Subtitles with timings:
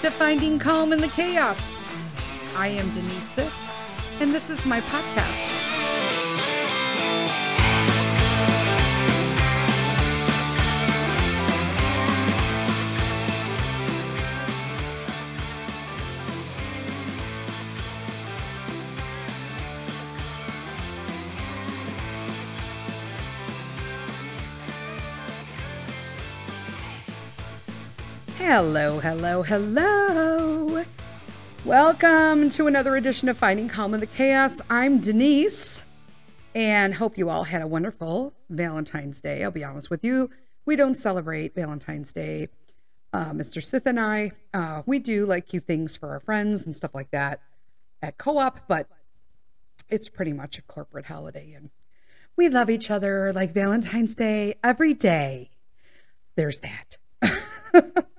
[0.00, 1.74] to Finding Calm in the Chaos.
[2.56, 3.50] I am Denise
[4.20, 5.57] and this is my podcast.
[28.50, 30.82] Hello, hello, hello.
[31.66, 34.62] Welcome to another edition of Finding Calm in the Chaos.
[34.70, 35.82] I'm Denise
[36.54, 39.44] and hope you all had a wonderful Valentine's Day.
[39.44, 40.30] I'll be honest with you,
[40.64, 42.46] we don't celebrate Valentine's Day.
[43.12, 43.62] Uh, Mr.
[43.62, 47.10] Sith and I, uh, we do like cute things for our friends and stuff like
[47.10, 47.42] that
[48.00, 48.88] at co op, but
[49.90, 51.68] it's pretty much a corporate holiday and
[52.34, 55.50] we love each other like Valentine's Day every day.
[56.34, 58.06] There's that.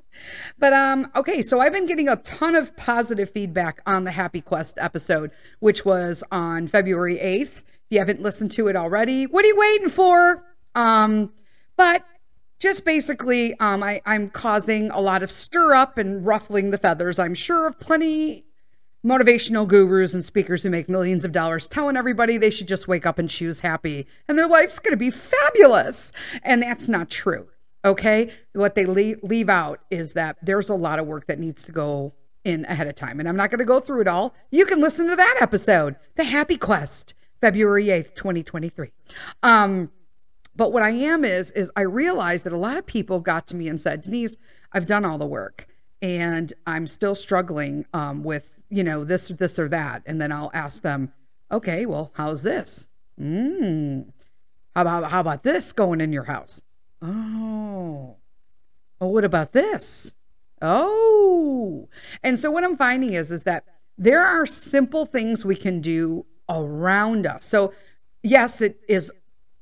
[0.59, 4.41] But um, okay, so I've been getting a ton of positive feedback on the Happy
[4.41, 7.41] Quest episode, which was on February 8th.
[7.41, 10.45] If you haven't listened to it already, what are you waiting for?
[10.75, 11.31] Um,
[11.77, 12.03] but
[12.59, 17.19] just basically, um, I, I'm causing a lot of stir up and ruffling the feathers.
[17.19, 18.45] I'm sure of plenty
[19.05, 23.05] motivational gurus and speakers who make millions of dollars telling everybody they should just wake
[23.05, 26.11] up and choose happy and their life's going to be fabulous.
[26.43, 27.47] And that's not true.
[27.85, 28.31] Okay.
[28.53, 31.71] What they leave, leave out is that there's a lot of work that needs to
[31.71, 32.13] go
[32.43, 33.19] in ahead of time.
[33.19, 34.33] And I'm not going to go through it all.
[34.51, 38.91] You can listen to that episode, The Happy Quest, February 8th, 2023.
[39.43, 39.91] Um,
[40.55, 43.55] but what I am is, is I realized that a lot of people got to
[43.55, 44.35] me and said, Denise,
[44.73, 45.67] I've done all the work
[46.01, 50.03] and I'm still struggling um, with, you know, this, this or that.
[50.05, 51.13] And then I'll ask them,
[51.51, 52.87] okay, well, how's this?
[53.19, 54.11] Mm.
[54.75, 56.61] How about, how about this going in your house?
[57.01, 58.17] Oh.
[58.99, 60.13] Well, what about this?
[60.61, 61.87] Oh.
[62.23, 63.63] And so what I'm finding is is that
[63.97, 67.45] there are simple things we can do around us.
[67.45, 67.73] So
[68.23, 69.11] yes, it is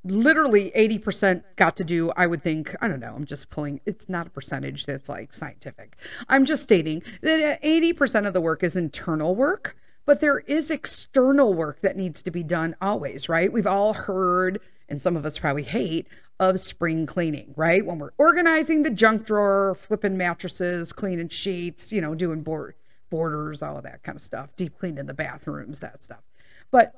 [0.03, 4.07] literally 80% got to do, I would think, I don't know, I'm just pulling, it's
[4.07, 5.97] not a percentage that's like scientific.
[6.29, 9.75] I'm just stating that uh, 80% of the work is internal work,
[10.05, 13.51] but there is external work that needs to be done always, right?
[13.51, 16.07] We've all heard, and some of us probably hate,
[16.39, 17.85] of spring cleaning, right?
[17.85, 22.75] When we're organizing the junk drawer, flipping mattresses, cleaning sheets, you know, doing board,
[23.09, 26.21] borders, all of that kind of stuff, deep cleaning the bathrooms, that stuff.
[26.69, 26.93] But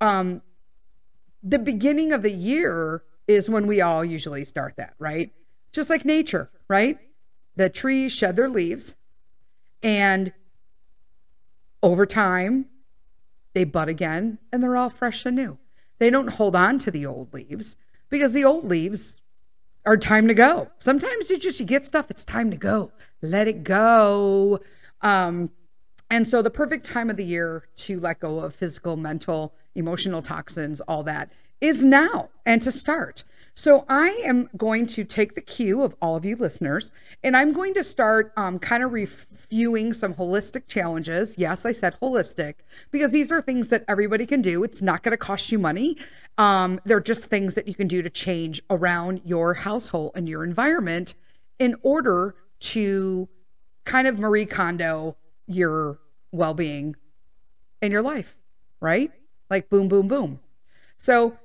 [0.00, 0.40] um,
[1.42, 5.32] the beginning of the year is when we all usually start that, right?
[5.72, 6.98] Just like nature, right?
[7.56, 8.96] The trees shed their leaves
[9.82, 10.32] and
[11.82, 12.66] over time
[13.52, 15.58] they bud again and they're all fresh and new.
[15.98, 17.76] They don't hold on to the old leaves
[18.10, 19.20] because the old leaves
[19.84, 20.68] are time to go.
[20.78, 22.92] Sometimes you just you get stuff it's time to go.
[23.22, 24.60] Let it go.
[25.02, 25.50] Um
[26.10, 30.22] and so the perfect time of the year to let go of physical, mental, emotional
[30.22, 31.30] toxins, all that
[31.60, 33.24] is now and to start.
[33.58, 36.92] So I am going to take the cue of all of you listeners
[37.24, 41.34] and I'm going to start um, kind of reviewing some holistic challenges.
[41.36, 42.54] Yes, I said holistic
[42.92, 44.62] because these are things that everybody can do.
[44.62, 45.96] It's not going to cost you money.
[46.38, 50.44] Um, they're just things that you can do to change around your household and your
[50.44, 51.16] environment
[51.58, 53.28] in order to
[53.84, 55.16] kind of Marie Kondo
[55.48, 55.98] your
[56.30, 56.94] well being
[57.82, 58.36] in your life,
[58.78, 59.10] right?
[59.50, 60.38] Like boom, boom, boom.
[60.96, 61.36] So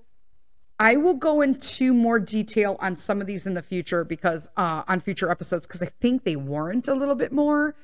[0.80, 4.84] I will go into more detail on some of these in the future because uh,
[4.88, 7.76] on future episodes, because I think they warrant a little bit more,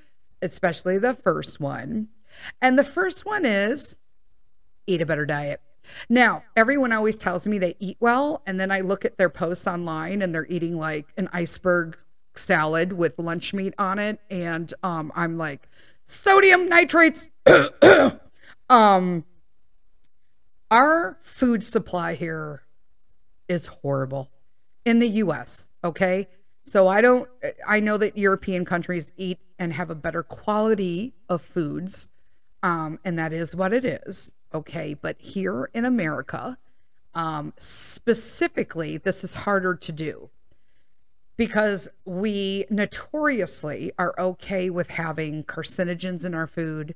[0.42, 2.10] especially the first one.
[2.62, 3.98] And the first one is
[4.88, 5.62] eat a better diet.
[6.10, 9.68] Now, everyone always tells me they eat well, and then I look at their posts
[9.68, 11.98] online and they're eating like an iceberg
[12.36, 15.68] salad with lunch meat on it, and um, I'm like,
[16.06, 17.30] sodium nitrates.
[18.70, 19.26] um,
[20.72, 22.62] our food supply here
[23.49, 24.29] is horrible
[24.85, 26.28] in the US, okay?
[26.63, 27.28] So I don't
[27.67, 32.11] I know that European countries eat and have a better quality of foods.
[32.63, 34.93] Um, and that is what it is, okay?
[34.93, 36.57] But here in America,
[37.16, 40.29] um, specifically, this is harder to do
[41.37, 46.93] because we notoriously are okay with having carcinogens in our food,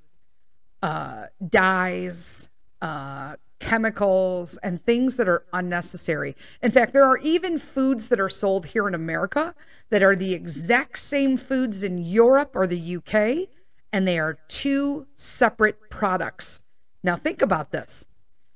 [0.81, 2.49] uh, dyes,
[2.81, 6.35] uh, chemicals and things that are unnecessary.
[6.61, 9.55] In fact, there are even foods that are sold here in America
[9.89, 13.47] that are the exact same foods in Europe or the UK,
[13.93, 16.63] and they are two separate products.
[17.05, 18.05] Now, think about this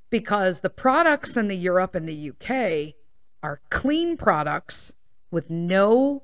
[0.10, 2.96] because the products in the Europe and the UK
[3.42, 4.92] are clean products
[5.32, 6.22] with no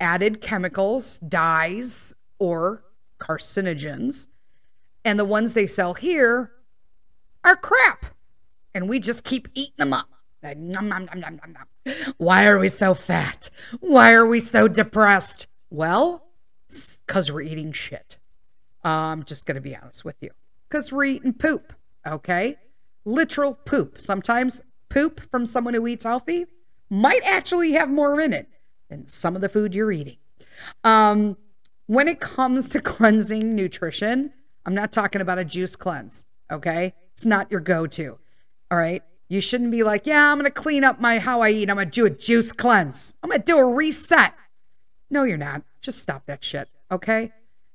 [0.00, 2.82] added chemicals, dyes, or
[3.20, 4.26] carcinogens.
[5.04, 6.50] And the ones they sell here
[7.44, 8.06] are crap.
[8.74, 10.08] And we just keep eating them up.
[12.18, 13.50] Why are we so fat?
[13.80, 15.46] Why are we so depressed?
[15.70, 16.24] Well,
[17.06, 18.18] because we're eating shit.
[18.82, 20.30] I'm just going to be honest with you.
[20.68, 21.72] Because we're eating poop,
[22.06, 22.56] okay?
[23.04, 24.00] Literal poop.
[24.00, 26.46] Sometimes poop from someone who eats healthy
[26.90, 28.48] might actually have more in it
[28.90, 30.18] than some of the food you're eating.
[30.84, 31.36] Um,
[31.86, 34.32] when it comes to cleansing nutrition,
[34.66, 36.94] I'm not talking about a juice cleanse, okay?
[37.12, 38.18] It's not your go to,
[38.74, 39.04] all right?
[39.28, 41.70] You shouldn't be like, yeah, I'm going to clean up my how I eat.
[41.70, 43.14] I'm going to do a juice cleanse.
[43.22, 44.34] I'm going to do a reset.
[45.10, 45.62] No, you're not.
[45.80, 47.32] Just stop that shit, okay?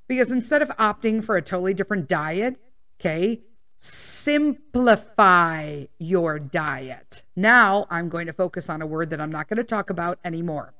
[0.10, 2.58] Because instead of opting for a totally different diet,
[3.00, 3.40] okay,
[3.80, 7.24] simplify your diet.
[7.34, 10.20] Now I'm going to focus on a word that I'm not going to talk about
[10.26, 10.74] anymore.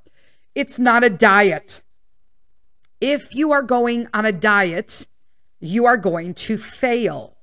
[0.54, 1.80] It's not a diet.
[3.00, 5.06] If you are going on a diet,
[5.60, 7.38] you are going to fail.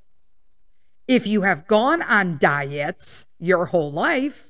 [1.08, 4.50] If you have gone on diets your whole life,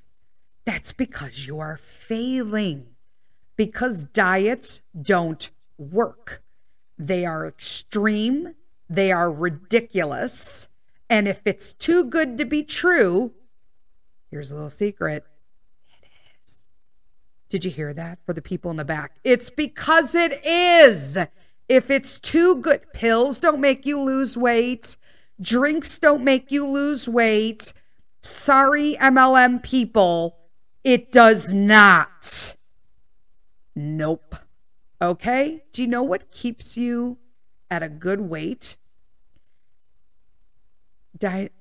[0.66, 2.88] that's because you are failing.
[3.56, 6.42] Because diets don't work.
[6.98, 8.56] They are extreme,
[8.90, 10.68] they are ridiculous.
[11.10, 13.32] And if it's too good to be true,
[14.32, 15.26] here's a little secret
[16.02, 16.08] it
[16.44, 16.56] is.
[17.50, 19.14] Did you hear that for the people in the back?
[19.24, 21.18] It's because it is.
[21.70, 24.98] If it's too good, pills don't make you lose weight.
[25.40, 27.74] Drinks don't make you lose weight.
[28.22, 30.38] Sorry, MLM people,
[30.84, 32.56] it does not.
[33.76, 34.36] Nope.
[35.02, 35.64] Okay?
[35.72, 37.18] Do you know what keeps you
[37.70, 38.78] at a good weight?
[41.18, 41.54] Diet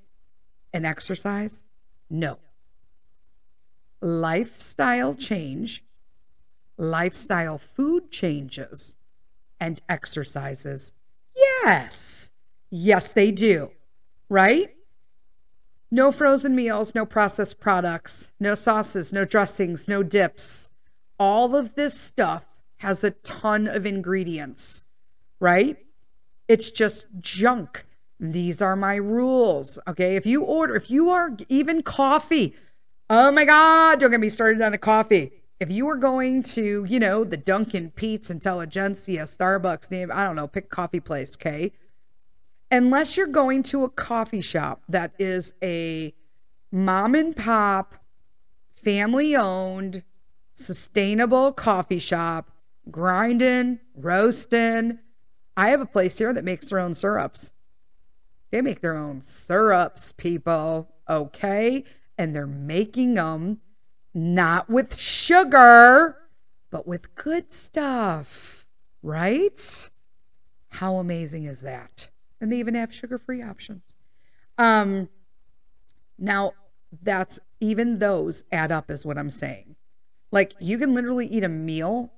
[0.73, 1.63] and exercise?
[2.09, 2.39] No.
[4.01, 5.83] Lifestyle change,
[6.77, 8.95] lifestyle food changes,
[9.59, 10.93] and exercises.
[11.35, 12.26] Yes.
[12.69, 13.71] Yes, they do.
[14.29, 14.75] Right?
[15.89, 20.69] No frozen meals, no processed products, no sauces, no dressings, no dips.
[21.17, 22.45] All of this stuff
[22.77, 24.85] has a ton of ingredients,
[25.39, 25.77] right?
[26.47, 27.85] It's just junk.
[28.19, 29.79] These are my rules.
[29.87, 30.15] Okay.
[30.15, 32.55] If you order, if you are even coffee,
[33.09, 35.31] oh my God, don't get me started on the coffee.
[35.59, 40.35] If you are going to, you know, the Dunkin' Pete's Intelligentsia, Starbucks, name, I don't
[40.35, 41.71] know, pick coffee place, okay?
[42.71, 46.13] Unless you're going to a coffee shop that is a
[46.71, 47.95] mom and pop,
[48.83, 50.03] family owned,
[50.55, 52.51] sustainable coffee shop,
[52.91, 54.99] grinding, roasting.
[55.55, 57.51] I have a place here that makes their own syrups.
[58.51, 60.89] They make their own syrups, people.
[61.09, 61.83] Okay.
[62.17, 63.59] And they're making them
[64.13, 66.17] not with sugar,
[66.71, 68.65] but with good stuff.
[69.03, 69.89] Right?
[70.69, 72.07] How amazing is that?
[72.39, 73.83] And they even have sugar-free options.
[74.57, 75.09] Um,
[76.17, 76.53] now
[77.01, 79.75] that's even those add up, is what I'm saying.
[80.31, 82.11] Like you can literally eat a meal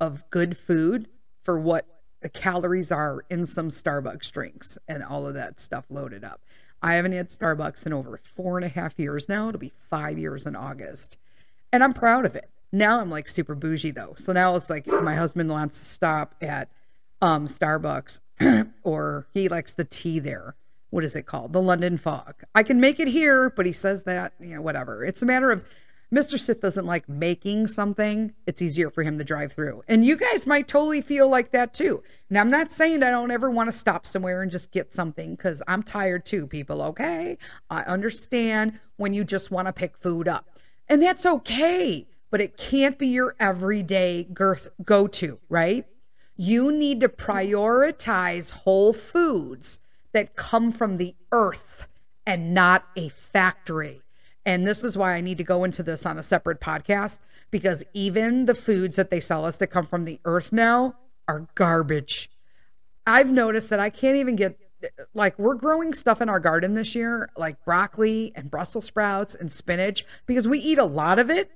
[0.00, 1.08] of good food
[1.42, 1.86] for what
[2.20, 6.40] the calories are in some Starbucks drinks and all of that stuff loaded up.
[6.82, 9.48] I haven't had Starbucks in over four and a half years now.
[9.48, 11.16] It'll be five years in August.
[11.72, 12.48] And I'm proud of it.
[12.72, 14.14] Now I'm like super bougie though.
[14.16, 16.68] So now it's like if my husband wants to stop at
[17.22, 18.20] um, Starbucks,
[18.82, 20.56] or he likes the tea there.
[20.90, 21.52] What is it called?
[21.52, 22.44] The London Fog.
[22.54, 25.04] I can make it here, but he says that, you know, whatever.
[25.04, 25.64] It's a matter of
[26.14, 26.38] Mr.
[26.38, 28.32] Sith doesn't like making something.
[28.46, 29.82] It's easier for him to drive through.
[29.88, 32.04] And you guys might totally feel like that too.
[32.30, 35.34] Now, I'm not saying I don't ever want to stop somewhere and just get something
[35.34, 36.82] because I'm tired too, people.
[36.82, 37.36] Okay.
[37.68, 40.48] I understand when you just want to pick food up.
[40.88, 45.86] And that's okay, but it can't be your everyday girth go to, right?
[46.36, 49.80] You need to prioritize whole foods
[50.12, 51.86] that come from the earth
[52.26, 54.00] and not a factory.
[54.46, 57.18] And this is why I need to go into this on a separate podcast
[57.50, 60.94] because even the foods that they sell us that come from the earth now
[61.28, 62.30] are garbage.
[63.06, 64.58] I've noticed that I can't even get
[65.14, 69.50] like we're growing stuff in our garden this year, like broccoli and Brussels sprouts and
[69.50, 71.50] spinach, because we eat a lot of it.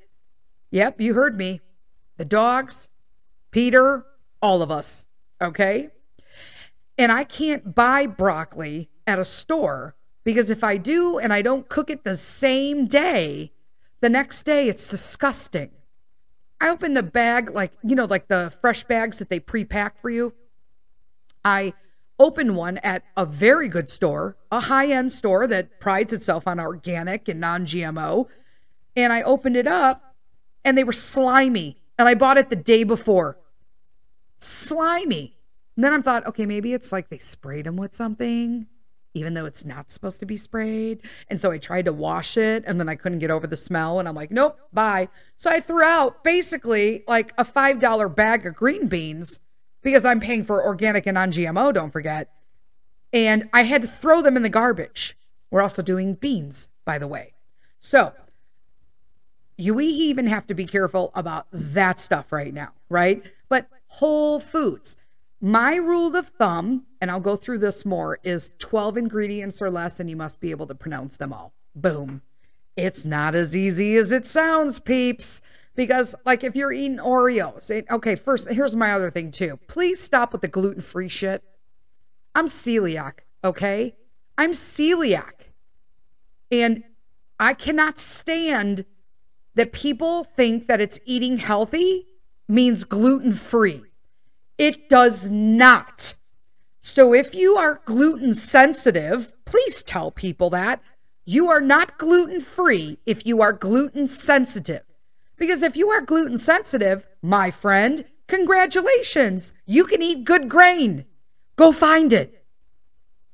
[0.71, 1.61] Yep, you heard me.
[2.17, 2.89] The dogs,
[3.51, 4.05] Peter,
[4.43, 5.07] all of us,
[5.43, 5.91] okay?
[6.97, 11.69] And I can't buy broccoli at a store because if I do and I don't
[11.69, 13.53] cook it the same day,
[14.01, 15.71] the next day it's disgusting.
[16.61, 20.01] I opened the bag, like, you know, like the fresh bags that they pre pack
[20.01, 20.33] for you.
[21.45, 21.73] I
[22.19, 26.59] opened one at a very good store, a high end store that prides itself on
[26.59, 28.27] organic and non GMO.
[28.97, 30.17] And I opened it up
[30.65, 31.77] and they were slimy.
[31.99, 33.39] And I bought it the day before
[34.39, 35.37] slimy.
[35.77, 38.67] And then I thought, okay, maybe it's like they sprayed them with something,
[39.15, 41.03] even though it's not supposed to be sprayed.
[41.29, 43.99] And so I tried to wash it and then I couldn't get over the smell.
[43.99, 45.09] And I'm like, nope, bye.
[45.37, 49.41] So I threw out basically like a $5 bag of green beans
[49.83, 52.31] because I'm paying for organic and non GMO, don't forget.
[53.13, 55.17] And I had to throw them in the garbage.
[55.51, 57.35] We're also doing beans, by the way.
[57.81, 58.13] So
[59.57, 63.23] you even have to be careful about that stuff right now, right?
[63.49, 64.97] But whole foods.
[65.41, 70.01] My rule of thumb, and I'll go through this more, is 12 ingredients or less,
[70.01, 71.53] and you must be able to pronounce them all.
[71.75, 72.23] Boom.
[72.77, 75.41] It's not as easy as it sounds, peeps.
[75.75, 79.59] Because, like, if you're eating Oreos, it, okay, first, here's my other thing, too.
[79.69, 81.43] Please stop with the gluten free shit.
[82.35, 83.95] I'm celiac, okay?
[84.37, 85.51] I'm celiac.
[86.51, 86.83] And
[87.39, 88.85] I cannot stand
[89.55, 92.07] that people think that it's eating healthy
[92.49, 93.83] means gluten free.
[94.57, 96.15] It does not.
[96.81, 100.81] So if you are gluten sensitive, please tell people that.
[101.25, 104.83] You are not gluten free if you are gluten sensitive.
[105.37, 109.53] Because if you are gluten sensitive, my friend, congratulations.
[109.67, 111.05] You can eat good grain.
[111.57, 112.45] Go find it.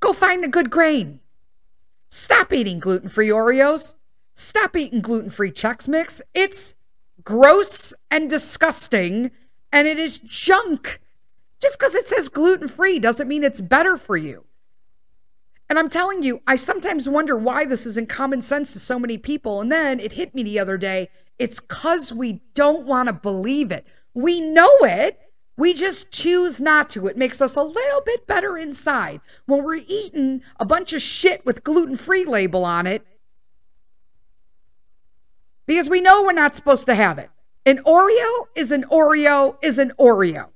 [0.00, 1.20] Go find the good grain.
[2.10, 3.94] Stop eating gluten free Oreos.
[4.34, 6.20] Stop eating gluten free Chex Mix.
[6.34, 6.74] It's
[7.24, 9.30] gross and disgusting,
[9.72, 11.00] and it is junk.
[11.60, 14.44] Just because it says gluten free doesn't mean it's better for you.
[15.68, 19.16] And I'm telling you, I sometimes wonder why this isn't common sense to so many
[19.16, 19.60] people.
[19.60, 21.08] And then it hit me the other day.
[21.38, 23.86] It's because we don't want to believe it.
[24.12, 25.18] We know it.
[25.56, 27.06] We just choose not to.
[27.06, 29.20] It makes us a little bit better inside.
[29.46, 33.06] When we're eating a bunch of shit with gluten free label on it,
[35.66, 37.30] because we know we're not supposed to have it.
[37.66, 40.48] An Oreo is an Oreo is an Oreo.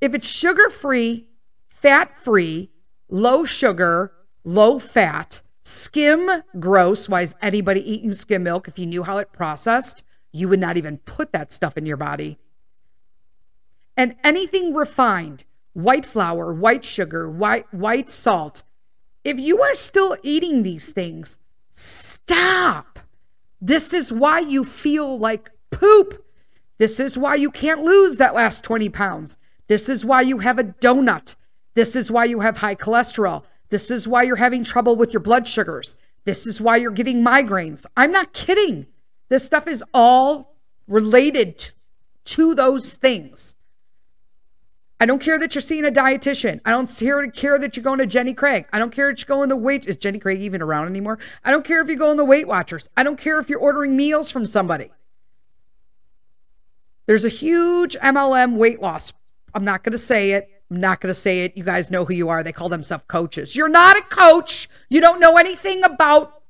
[0.00, 1.28] If it's sugar free,
[1.68, 2.70] fat free,
[3.08, 4.12] low sugar,
[4.44, 8.68] low fat, skim gross, why is anybody eating skim milk?
[8.68, 11.96] If you knew how it processed, you would not even put that stuff in your
[11.96, 12.38] body.
[13.96, 18.62] And anything refined, white flour, white sugar, white white salt,
[19.22, 21.38] if you are still eating these things,
[21.72, 22.93] stop.
[23.64, 26.22] This is why you feel like poop.
[26.76, 29.38] This is why you can't lose that last 20 pounds.
[29.68, 31.34] This is why you have a donut.
[31.72, 33.44] This is why you have high cholesterol.
[33.70, 35.96] This is why you're having trouble with your blood sugars.
[36.26, 37.86] This is why you're getting migraines.
[37.96, 38.84] I'm not kidding.
[39.30, 41.70] This stuff is all related
[42.26, 43.54] to those things.
[45.00, 46.60] I don't care that you're seeing a dietitian.
[46.64, 46.88] I don't
[47.34, 48.66] care that you're going to Jenny Craig.
[48.72, 49.86] I don't care that you're going to Weight.
[49.86, 51.18] Is Jenny Craig even around anymore?
[51.44, 52.88] I don't care if you're going to Weight Watchers.
[52.96, 54.90] I don't care if you're ordering meals from somebody.
[57.06, 59.12] There's a huge MLM weight loss.
[59.52, 60.48] I'm not going to say it.
[60.70, 61.56] I'm not going to say it.
[61.56, 62.42] You guys know who you are.
[62.42, 63.54] They call themselves coaches.
[63.54, 64.68] You're not a coach.
[64.88, 66.42] You don't know anything about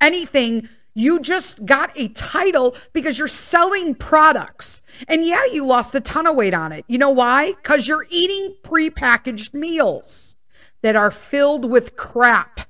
[0.00, 4.80] anything you just got a title because you're selling products.
[5.08, 6.86] And yeah, you lost a ton of weight on it.
[6.88, 7.52] You know why?
[7.52, 10.36] Because you're eating prepackaged meals
[10.80, 12.60] that are filled with crap.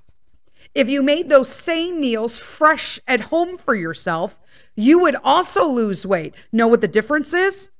[0.74, 4.36] If you made those same meals fresh at home for yourself,
[4.74, 6.34] you would also lose weight.
[6.50, 7.70] Know what the difference is?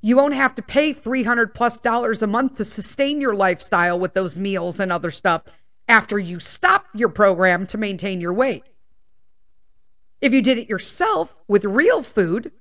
[0.00, 4.14] You won't have to pay 300 plus dollars a month to sustain your lifestyle with
[4.14, 5.42] those meals and other stuff
[5.86, 8.64] after you stop your program to maintain your weight.
[10.22, 12.52] If you did it yourself with real food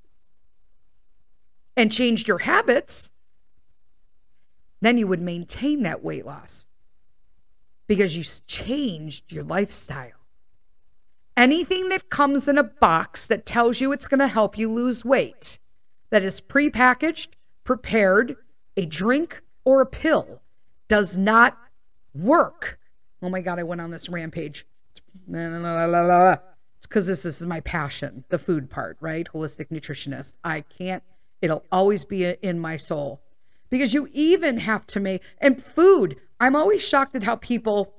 [1.77, 3.11] and changed your habits,
[4.81, 6.65] then you would maintain that weight loss
[7.85, 10.09] because you changed your lifestyle.
[11.37, 15.05] Anything that comes in a box that tells you it's going to help you lose
[15.05, 15.59] weight,
[16.09, 17.27] that is prepackaged,
[17.63, 18.35] prepared,
[18.75, 20.41] a drink, or a pill,
[20.87, 21.57] does not
[22.15, 22.79] work.
[23.21, 24.65] Oh my God, I went on this rampage
[26.87, 29.27] because this, this is my passion, the food part, right?
[29.33, 30.33] Holistic nutritionist.
[30.43, 31.03] I can't,
[31.41, 33.21] it'll always be in my soul
[33.69, 37.93] because you even have to make, and food, I'm always shocked at how people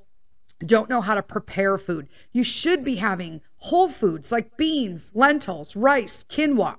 [0.65, 2.09] don't know how to prepare food.
[2.33, 6.77] You should be having whole foods like beans, lentils, rice, quinoa.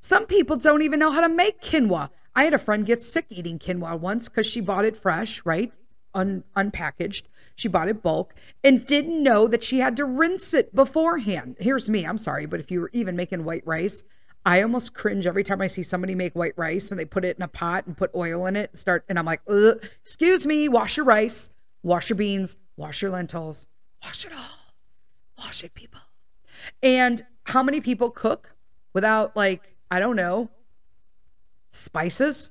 [0.00, 2.10] Some people don't even know how to make quinoa.
[2.34, 5.72] I had a friend get sick eating quinoa once because she bought it fresh, right?
[6.14, 7.22] Un- unpackaged.
[7.56, 11.56] She bought it bulk and didn't know that she had to rinse it beforehand.
[11.58, 14.04] Here's me, I'm sorry, but if you were even making white rice,
[14.44, 17.36] I almost cringe every time I see somebody make white rice and they put it
[17.36, 19.40] in a pot and put oil in it and start and I'm like,
[20.02, 21.50] excuse me, wash your rice,
[21.82, 23.66] wash your beans, wash your lentils,
[24.02, 24.56] wash it all.
[25.38, 26.00] Wash it, people.
[26.82, 28.54] And how many people cook
[28.94, 30.48] without like, I don't know,
[31.70, 32.50] spices?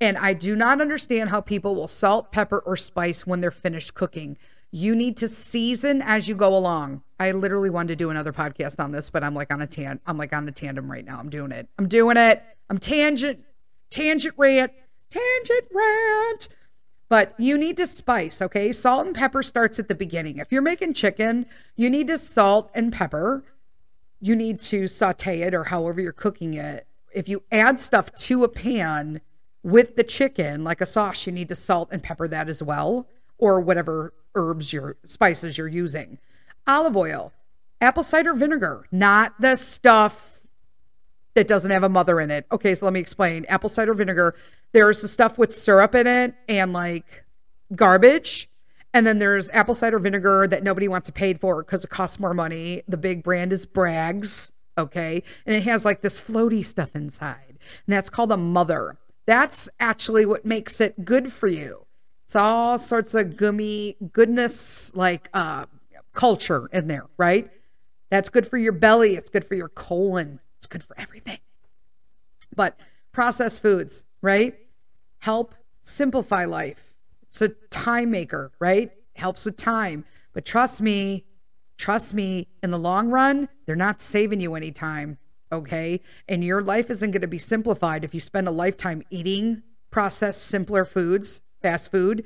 [0.00, 3.94] And I do not understand how people will salt, pepper, or spice when they're finished
[3.94, 4.36] cooking.
[4.70, 7.02] You need to season as you go along.
[7.20, 10.00] I literally wanted to do another podcast on this, but I'm like on a tan
[10.06, 11.18] I'm like on a tandem right now.
[11.18, 11.68] I'm doing it.
[11.78, 12.42] I'm doing it.
[12.68, 13.38] I'm tangent,
[13.90, 14.72] tangent rant,
[15.10, 16.48] tangent rant.
[17.08, 18.72] But you need to spice, okay?
[18.72, 20.38] Salt and pepper starts at the beginning.
[20.38, 21.46] If you're making chicken,
[21.76, 23.44] you need to salt and pepper.
[24.20, 26.86] You need to saute it or however you're cooking it.
[27.12, 29.20] If you add stuff to a pan
[29.64, 33.08] with the chicken, like a sauce, you need to salt and pepper that as well,
[33.38, 36.18] or whatever herbs your spices you're using.
[36.66, 37.32] Olive oil,
[37.80, 40.40] apple cider vinegar, not the stuff
[41.34, 42.46] that doesn't have a mother in it.
[42.52, 43.44] Okay, so let me explain.
[43.46, 44.36] Apple cider vinegar,
[44.72, 47.24] there's the stuff with syrup in it and like
[47.74, 48.48] garbage.
[48.92, 52.20] And then there's apple cider vinegar that nobody wants to pay for because it costs
[52.20, 52.82] more money.
[52.86, 55.22] The big brand is Bragg's, okay?
[55.46, 57.48] And it has like this floaty stuff inside.
[57.48, 58.96] And that's called a mother.
[59.26, 61.86] That's actually what makes it good for you.
[62.24, 65.66] It's all sorts of gummy goodness, like uh,
[66.12, 67.50] culture in there, right?
[68.10, 69.16] That's good for your belly.
[69.16, 70.40] It's good for your colon.
[70.58, 71.38] It's good for everything.
[72.54, 72.78] But
[73.12, 74.54] processed foods, right?
[75.18, 76.94] Help simplify life.
[77.24, 78.92] It's a time maker, right?
[79.16, 80.04] Helps with time.
[80.32, 81.24] But trust me,
[81.76, 85.18] trust me, in the long run, they're not saving you any time,
[85.52, 86.00] okay?
[86.28, 90.42] And your life isn't going to be simplified if you spend a lifetime eating processed,
[90.42, 92.24] simpler foods fast food,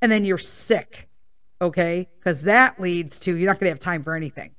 [0.00, 1.08] and then you're sick,
[1.60, 2.08] okay?
[2.18, 4.50] Because that leads to you're not going to have time for anything.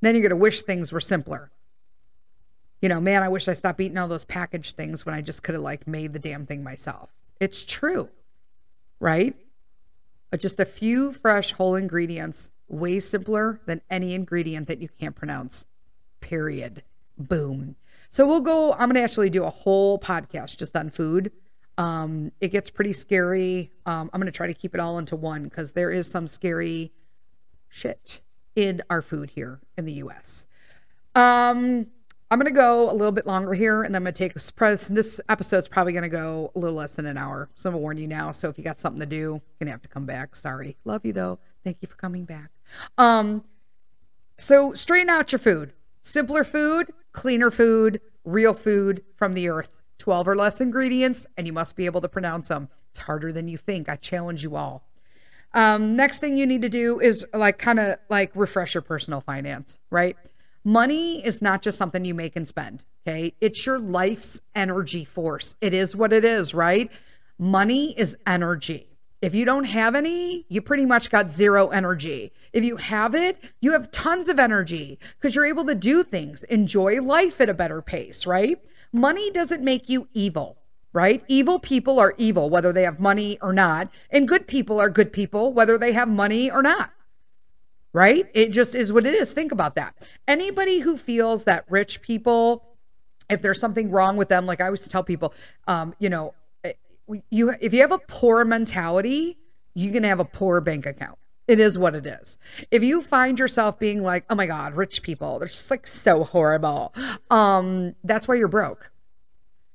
[0.00, 1.52] Then you're going to wish things were simpler.
[2.82, 5.42] You know, man, I wish I stopped eating all those packaged things when I just
[5.42, 7.10] could have like made the damn thing myself.
[7.38, 8.08] It's true,
[8.98, 9.36] right?
[10.30, 15.14] But just a few fresh whole ingredients, way simpler than any ingredient that you can't
[15.14, 15.66] pronounce.
[16.20, 16.82] Period.
[17.20, 17.76] Boom.
[18.08, 18.72] So we'll go.
[18.72, 21.30] I'm going to actually do a whole podcast just on food
[21.80, 23.72] um, it gets pretty scary.
[23.86, 26.26] Um, I'm going to try to keep it all into one because there is some
[26.26, 26.92] scary
[27.70, 28.20] shit
[28.54, 30.44] in our food here in the US.
[31.14, 31.86] Um,
[32.30, 34.36] I'm going to go a little bit longer here and then I'm going to take
[34.36, 34.88] a surprise.
[34.88, 37.48] This episode's probably going to go a little less than an hour.
[37.54, 38.30] So I'm going to warn you now.
[38.30, 40.36] So if you got something to do, you're going to have to come back.
[40.36, 40.76] Sorry.
[40.84, 41.38] Love you though.
[41.64, 42.50] Thank you for coming back.
[42.98, 43.42] Um,
[44.36, 45.72] so straighten out your food.
[46.02, 51.52] Simpler food, cleaner food, real food from the earth 12 or less ingredients, and you
[51.52, 52.68] must be able to pronounce them.
[52.90, 53.88] It's harder than you think.
[53.88, 54.82] I challenge you all.
[55.52, 59.20] Um, next thing you need to do is like kind of like refresh your personal
[59.20, 60.16] finance, right?
[60.64, 62.84] Money is not just something you make and spend.
[63.06, 63.34] Okay.
[63.40, 65.54] It's your life's energy force.
[65.60, 66.90] It is what it is, right?
[67.38, 68.89] Money is energy.
[69.22, 72.32] If you don't have any, you pretty much got zero energy.
[72.54, 76.42] If you have it, you have tons of energy because you're able to do things,
[76.44, 78.58] enjoy life at a better pace, right?
[78.92, 80.56] Money doesn't make you evil,
[80.94, 81.22] right?
[81.28, 83.90] Evil people are evil, whether they have money or not.
[84.10, 86.90] And good people are good people, whether they have money or not,
[87.92, 88.26] right?
[88.32, 89.34] It just is what it is.
[89.34, 89.94] Think about that.
[90.26, 92.64] Anybody who feels that rich people,
[93.28, 95.34] if there's something wrong with them, like I always tell people,
[95.68, 96.32] um, you know,
[97.30, 99.38] you if you have a poor mentality,
[99.74, 101.18] you're gonna have a poor bank account.
[101.48, 102.38] It is what it is.
[102.70, 106.22] If you find yourself being like, oh my God, rich people, they're just like so
[106.22, 106.94] horrible,
[107.30, 108.90] um, that's why you're broke.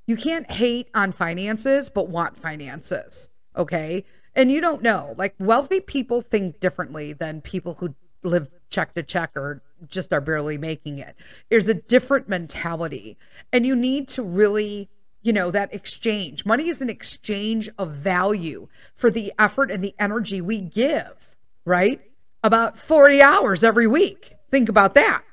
[0.07, 3.27] You can't hate on finances, but want finances.
[3.57, 4.05] Okay.
[4.35, 9.03] And you don't know, like wealthy people think differently than people who live check to
[9.03, 11.15] check or just are barely making it.
[11.49, 13.17] There's a different mentality.
[13.51, 14.89] And you need to really
[15.25, 16.45] you know, that exchange.
[16.45, 21.35] Money is an exchange of value for the effort and the energy we give
[21.65, 21.99] right?
[22.43, 24.35] About 40 hours every week.
[24.51, 25.23] Think about that.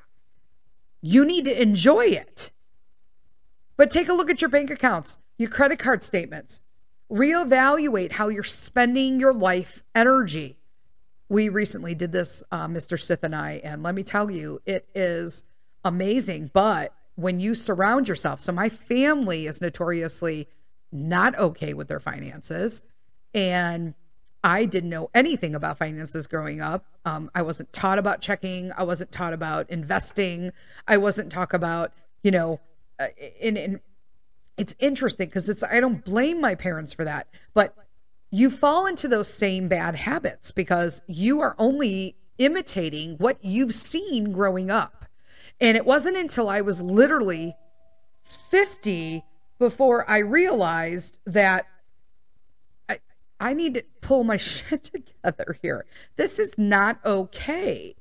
[1.01, 2.51] You need to enjoy it.
[3.77, 6.61] But take a look at your bank accounts, your credit card statements.
[7.11, 10.57] Reevaluate how you're spending your life energy.
[11.29, 12.99] We recently did this, uh, Mr.
[12.99, 15.43] Sith and I, and let me tell you, it is
[15.83, 16.51] amazing.
[16.53, 20.47] But when you surround yourself, so my family is notoriously
[20.91, 22.81] not okay with their finances.
[23.33, 23.93] And
[24.43, 26.85] I didn't know anything about finances growing up.
[27.05, 28.71] Um, I wasn't taught about checking.
[28.77, 30.51] I wasn't taught about investing.
[30.87, 32.59] I wasn't taught about, you know,
[32.99, 33.07] uh,
[33.39, 33.79] in, in
[34.57, 37.75] it's interesting because it's, I don't blame my parents for that, but
[38.29, 44.31] you fall into those same bad habits because you are only imitating what you've seen
[44.31, 45.02] growing up.
[45.63, 47.55] And it wasn't until I was literally
[48.51, 49.23] 50
[49.57, 51.67] before I realized that
[53.39, 55.85] I need to pull my shit together here.
[56.17, 57.95] This is not okay.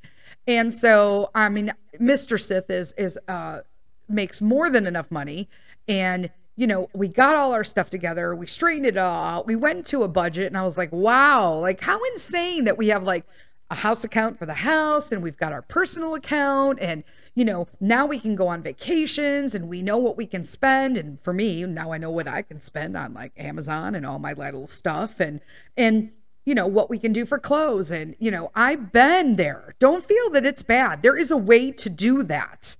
[0.48, 2.40] And so, I mean, Mr.
[2.40, 3.60] Sith is is uh
[4.08, 5.48] makes more than enough money
[5.86, 9.86] and you know, we got all our stuff together, we straightened it all we went
[9.86, 13.24] to a budget, and I was like, wow, like how insane that we have like
[13.70, 17.66] a house account for the house and we've got our personal account and you know
[17.80, 21.32] now we can go on vacations and we know what we can spend and for
[21.32, 24.68] me now I know what I can spend on like Amazon and all my little
[24.68, 25.40] stuff and
[25.76, 26.10] and
[26.44, 30.04] you know what we can do for clothes and you know I've been there don't
[30.04, 32.76] feel that it's bad there is a way to do that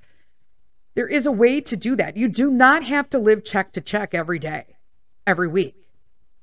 [0.95, 2.17] there is a way to do that.
[2.17, 4.77] You do not have to live check to check every day,
[5.27, 5.88] every week,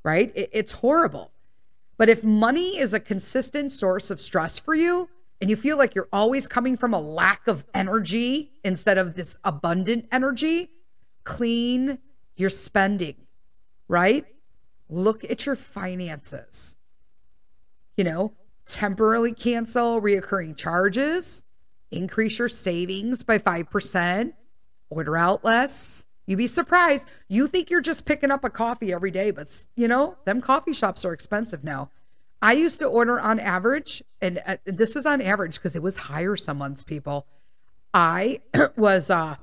[0.04, 0.32] right?
[0.36, 1.32] it's horrible.
[1.98, 5.10] But if money is a consistent source of stress for you
[5.42, 9.38] and you feel like you're always coming from a lack of energy instead of this
[9.44, 10.70] abundant energy,
[11.24, 12.00] clean
[12.36, 13.16] your spending,
[13.88, 14.26] right?
[14.90, 16.76] Look at your finances.
[17.96, 18.34] You know,
[18.66, 21.44] temporarily cancel reoccurring charges,
[21.92, 24.34] increase your savings by 5%,
[24.90, 26.04] order out less.
[26.26, 27.08] You'd be surprised.
[27.28, 30.74] You think you're just picking up a coffee every day, but you know, them coffee
[30.74, 31.90] shops are expensive now.
[32.42, 35.98] I used to order on average, and uh, this is on average because it was
[35.98, 37.26] higher some months, people.
[37.94, 38.42] I
[38.78, 39.36] was uh,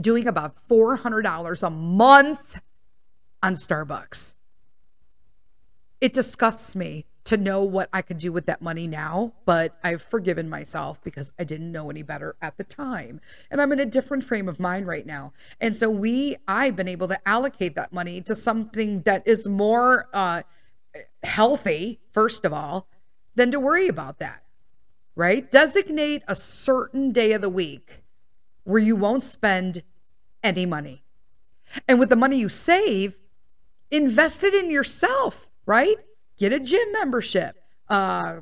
[0.00, 2.58] doing about $400 a month
[3.42, 4.34] on Starbucks.
[6.00, 10.00] It disgusts me to know what I could do with that money now, but I've
[10.00, 13.20] forgiven myself because I didn't know any better at the time.
[13.50, 15.34] And I'm in a different frame of mind right now.
[15.60, 20.08] And so we I've been able to allocate that money to something that is more
[20.14, 20.42] uh
[21.22, 22.86] healthy first of all
[23.34, 24.42] than to worry about that.
[25.14, 25.50] Right?
[25.50, 28.02] Designate a certain day of the week
[28.64, 29.82] where you won't spend
[30.44, 31.02] any money.
[31.88, 33.18] And with the money you save,
[33.90, 35.96] invest it in yourself, right?
[36.38, 37.56] get a gym membership,
[37.88, 38.36] uh,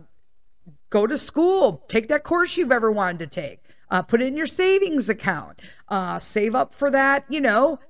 [0.91, 4.37] go to school, take that course you've ever wanted to take, uh, put it in
[4.37, 7.81] your savings account, uh, save up for that, you know,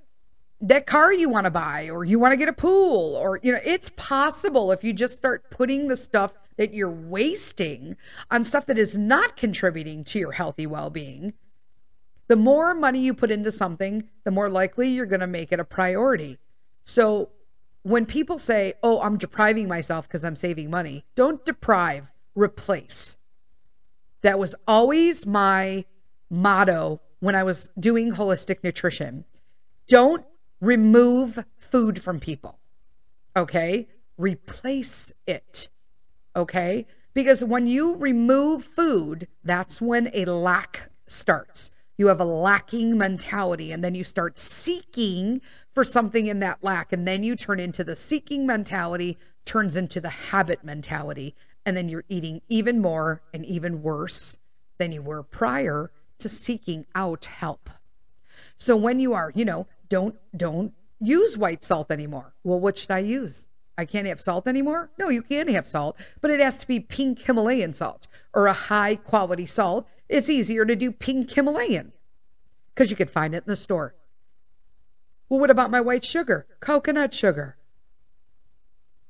[0.66, 3.52] that car you want to buy, or you want to get a pool, or, you
[3.52, 7.96] know, it's possible if you just start putting the stuff that you're wasting
[8.30, 11.32] on stuff that is not contributing to your healthy well being.
[12.28, 15.60] The more money you put into something, the more likely you're going to make it
[15.60, 16.38] a priority.
[16.84, 17.30] So
[17.82, 23.16] when people say, oh, I'm depriving myself because I'm saving money, don't deprive, replace.
[24.22, 25.84] That was always my
[26.28, 29.24] motto when I was doing holistic nutrition.
[29.86, 30.24] Don't
[30.60, 32.58] remove food from people.
[33.36, 33.88] Okay?
[34.16, 35.68] Replace it.
[36.34, 36.86] Okay?
[37.14, 41.70] Because when you remove food, that's when a lack starts.
[41.98, 45.40] You have a lacking mentality, and then you start seeking
[45.72, 46.92] for something in that lack.
[46.92, 49.16] And then you turn into the seeking mentality,
[49.46, 51.34] turns into the habit mentality.
[51.64, 54.36] And then you're eating even more and even worse
[54.78, 57.70] than you were prior to seeking out help.
[58.58, 62.34] So when you are, you know, don't, don't use white salt anymore.
[62.44, 63.46] Well, what should I use?
[63.78, 64.90] I can't have salt anymore?
[64.98, 68.52] No, you can have salt, but it has to be pink Himalayan salt or a
[68.52, 69.86] high quality salt.
[70.08, 71.92] It's easier to do pink Himalayan
[72.74, 73.94] because you can find it in the store.
[75.28, 76.46] Well, what about my white sugar?
[76.60, 77.56] Coconut sugar.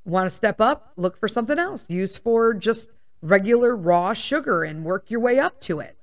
[0.05, 0.93] Want to step up?
[0.97, 1.87] Look for something else.
[1.89, 2.89] Use for just
[3.23, 5.97] regular raw sugar and work your way up to it.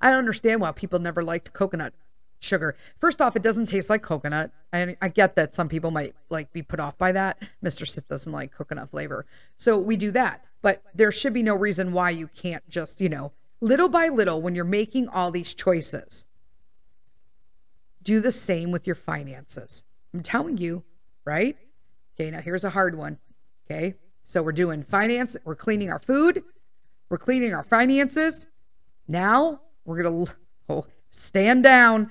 [0.00, 1.92] I don't understand why people never liked coconut
[2.40, 2.76] sugar.
[2.98, 4.50] First off, it doesn't taste like coconut.
[4.72, 7.42] I, I get that some people might like be put off by that.
[7.64, 7.86] Mr.
[7.86, 9.26] Sith doesn't like coconut flavor.
[9.58, 10.44] So we do that.
[10.62, 14.42] But there should be no reason why you can't just, you know, little by little
[14.42, 16.24] when you're making all these choices,
[18.02, 19.84] do the same with your finances.
[20.12, 20.82] I'm telling you,
[21.24, 21.56] right?
[22.14, 23.18] Okay, now here's a hard one.
[23.66, 23.94] Okay,
[24.26, 26.42] so we're doing finance, we're cleaning our food,
[27.08, 28.46] we're cleaning our finances.
[29.06, 30.32] Now we're going to
[30.68, 32.10] oh, stand down.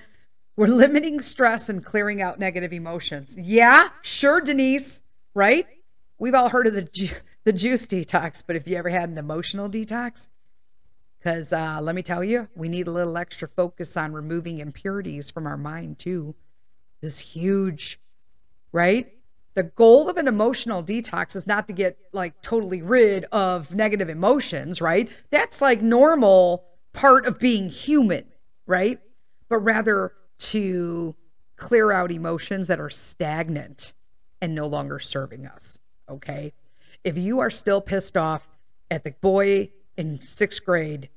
[0.60, 3.38] We're limiting stress and clearing out negative emotions.
[3.40, 5.00] Yeah, sure, Denise,
[5.34, 5.66] right?
[6.18, 9.18] We've all heard of the, ju- the juice detox, but have you ever had an
[9.18, 10.28] emotional detox?
[11.18, 15.32] Because uh, let me tell you, we need a little extra focus on removing impurities
[15.32, 16.36] from our mind, too.
[17.00, 17.98] This huge,
[18.74, 19.14] right?
[19.54, 24.10] The goal of an emotional detox is not to get like totally rid of negative
[24.10, 25.10] emotions, right?
[25.30, 28.26] That's like normal part of being human,
[28.68, 29.00] right?
[29.48, 31.16] But rather to
[31.56, 33.94] clear out emotions that are stagnant
[34.42, 36.54] and no longer serving us, okay?
[37.04, 38.48] If you are still pissed off
[38.90, 41.10] at the boy in sixth grade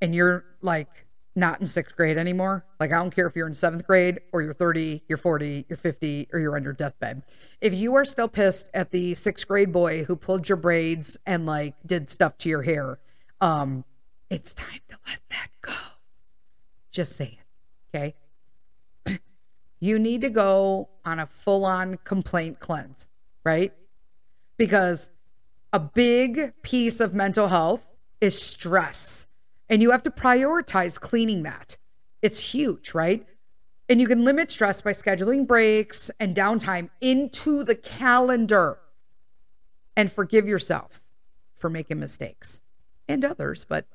[0.00, 0.88] and you're like
[1.34, 4.42] not in sixth grade anymore, like I don't care if you're in seventh grade or
[4.42, 7.22] you're 30, you're 40, you're 50, or you're on your deathbed.
[7.60, 11.46] If you are still pissed at the sixth grade boy who pulled your braids and
[11.46, 12.98] like did stuff to your hair,
[13.40, 13.84] um,
[14.30, 15.72] it's time to let that go.
[16.90, 17.38] Just saying.
[17.94, 18.14] Okay.
[19.84, 23.06] You need to go on a full on complaint cleanse,
[23.44, 23.72] right?
[24.56, 25.10] Because
[25.72, 27.84] a big piece of mental health
[28.20, 29.26] is stress.
[29.68, 31.76] And you have to prioritize cleaning that.
[32.22, 33.26] It's huge, right?
[33.88, 38.78] And you can limit stress by scheduling breaks and downtime into the calendar
[39.96, 41.02] and forgive yourself
[41.58, 42.60] for making mistakes
[43.08, 43.86] and others, but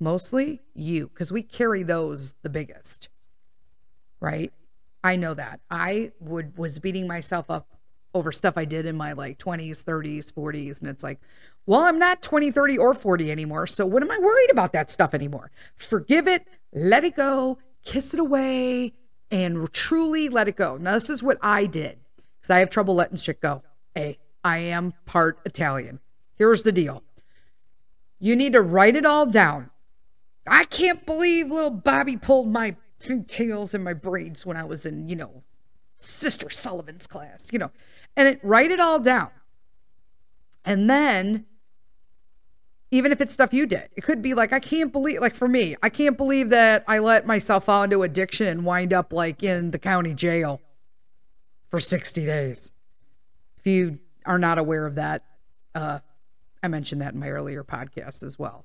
[0.00, 3.08] mostly you, because we carry those the biggest,
[4.20, 4.52] right?
[5.04, 5.60] I know that.
[5.70, 7.68] I would was beating myself up
[8.14, 10.80] over stuff I did in my like 20s, 30s, 40s.
[10.80, 11.20] And it's like,
[11.66, 13.66] well, I'm not 20, 30, or 40 anymore.
[13.66, 15.50] So what am I worried about that stuff anymore?
[15.76, 18.94] Forgive it, let it go, kiss it away,
[19.30, 20.78] and truly let it go.
[20.78, 21.98] Now, this is what I did
[22.40, 23.62] because I have trouble letting shit go.
[23.94, 26.00] Hey, I am part Italian.
[26.36, 27.02] Here's the deal
[28.20, 29.70] you need to write it all down.
[30.46, 32.76] I can't believe little Bobby pulled my
[33.28, 35.42] tails in my braids when I was in, you know,
[35.96, 37.70] Sister Sullivan's class, you know
[38.16, 39.30] and it, write it all down.
[40.64, 41.46] And then,
[42.90, 45.48] even if it's stuff you did, it could be like, I can't believe, like for
[45.48, 49.42] me, I can't believe that I let myself fall into addiction and wind up like
[49.42, 50.60] in the county jail
[51.68, 52.70] for 60 days.
[53.58, 55.24] If you are not aware of that,
[55.74, 55.98] uh,
[56.62, 58.64] I mentioned that in my earlier podcast as well.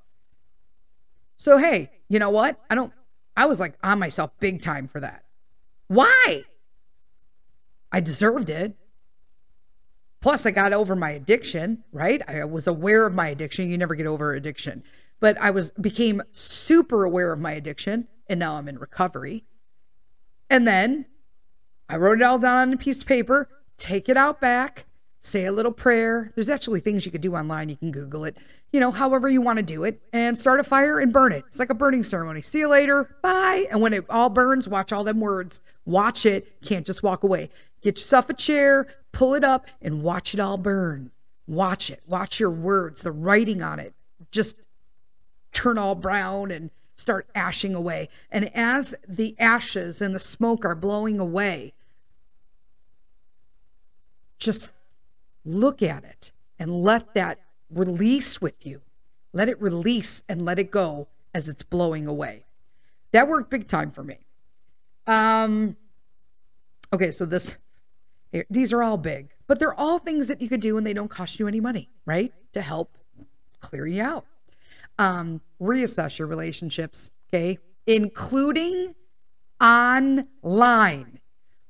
[1.36, 2.60] So, hey, you know what?
[2.69, 2.93] I don't,
[3.39, 5.23] I was like on myself big time for that.
[5.88, 6.43] Why?
[7.89, 8.75] I deserved it.
[10.19, 12.21] Plus, I got over my addiction, right?
[12.28, 13.69] I was aware of my addiction.
[13.69, 14.84] You never get over addiction.
[15.21, 19.45] But I was became super aware of my addiction, and now I'm in recovery.
[20.49, 21.06] And then
[21.88, 23.47] I wrote it all down on a piece of paper,
[23.78, 24.84] take it out back,
[25.21, 26.32] say a little prayer.
[26.36, 27.69] There's actually things you could do online.
[27.69, 28.38] You can Google it,
[28.71, 31.43] you know, however you want to do it, and start a fire and burn it.
[31.47, 32.41] It's like a burning ceremony.
[32.41, 33.15] See you later.
[33.21, 33.67] Bye.
[33.69, 35.60] And when it all burns, watch all them words.
[35.86, 36.62] Watch it.
[36.62, 37.49] Can't just walk away.
[37.82, 41.12] Get yourself a chair, pull it up, and watch it all burn.
[41.47, 42.01] Watch it.
[42.08, 43.93] Watch your words, the writing on it.
[44.32, 44.58] Just
[45.51, 48.10] turn all brown and start ashing away.
[48.32, 51.73] And as the ashes and the smoke are blowing away,
[54.38, 54.71] just
[55.49, 58.81] look at it and let that release with you.
[59.33, 62.45] Let it release and let it go as it's blowing away.
[63.12, 64.17] That worked big time for me.
[65.07, 65.75] Um,
[66.93, 67.55] okay, so this
[68.51, 71.09] these are all big, but they're all things that you could do and they don't
[71.09, 72.31] cost you any money, right?
[72.53, 72.95] To help
[73.59, 74.25] clear you out.
[74.99, 77.57] Um, reassess your relationships, okay?
[77.88, 78.93] Including
[79.59, 81.19] online.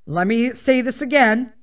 [0.05, 1.53] Let me say this again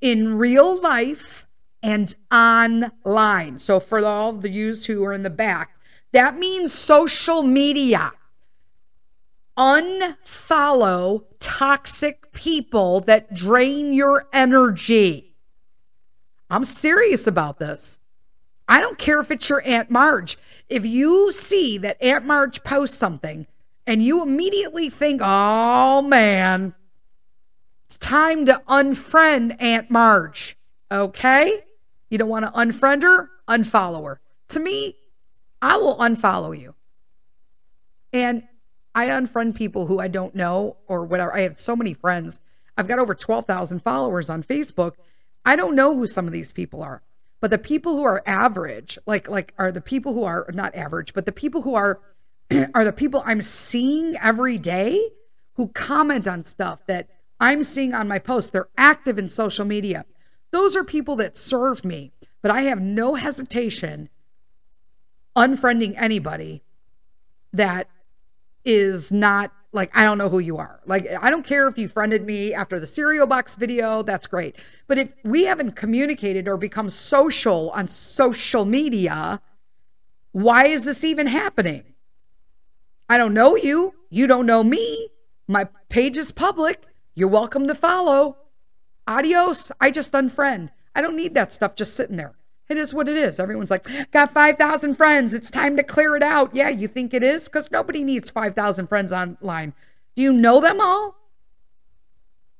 [0.00, 1.46] in real life
[1.82, 3.58] and online.
[3.58, 5.76] So, for all the yous who are in the back,
[6.12, 8.12] that means social media
[9.56, 15.34] unfollow toxic people that drain your energy.
[16.48, 17.98] I'm serious about this.
[18.68, 20.38] I don't care if it's your Aunt Marge.
[20.68, 23.46] If you see that Aunt Marge posts something
[23.86, 26.74] and you immediately think, oh man,
[27.90, 30.56] it's time to unfriend Aunt Marge,
[30.92, 31.64] okay?
[32.08, 33.28] You don't want to unfriend her?
[33.48, 34.20] Unfollow her.
[34.50, 34.94] To me,
[35.60, 36.76] I will unfollow you.
[38.12, 38.44] And
[38.94, 41.34] I unfriend people who I don't know or whatever.
[41.34, 42.38] I have so many friends.
[42.78, 44.92] I've got over 12,000 followers on Facebook.
[45.44, 47.02] I don't know who some of these people are.
[47.40, 51.12] But the people who are average, like like are the people who are not average,
[51.12, 51.98] but the people who are
[52.72, 55.10] are the people I'm seeing every day
[55.54, 57.08] who comment on stuff that
[57.40, 58.50] I'm seeing on my posts.
[58.50, 60.04] They're active in social media.
[60.50, 64.08] Those are people that serve me, but I have no hesitation
[65.36, 66.62] unfriending anybody
[67.52, 67.88] that
[68.64, 70.80] is not like I don't know who you are.
[70.86, 74.56] Like I don't care if you friended me after the cereal box video, that's great.
[74.86, 79.40] But if we haven't communicated or become social on social media,
[80.32, 81.84] why is this even happening?
[83.08, 83.94] I don't know you.
[84.10, 85.08] You don't know me.
[85.48, 86.84] My page is public.
[87.14, 88.36] You're welcome to follow.
[89.06, 89.72] Adios.
[89.80, 90.70] I just unfriend.
[90.94, 92.34] I don't need that stuff just sitting there.
[92.68, 93.40] It is what it is.
[93.40, 95.34] Everyone's like, got 5,000 friends.
[95.34, 96.54] It's time to clear it out.
[96.54, 97.48] Yeah, you think it is?
[97.48, 99.72] Because nobody needs 5,000 friends online.
[100.14, 101.16] Do you know them all?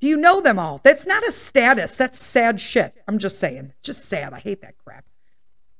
[0.01, 0.81] Do you know them all?
[0.83, 1.95] That's not a status.
[1.95, 3.01] That's sad shit.
[3.07, 3.71] I'm just saying.
[3.83, 4.33] Just sad.
[4.33, 5.05] I hate that crap.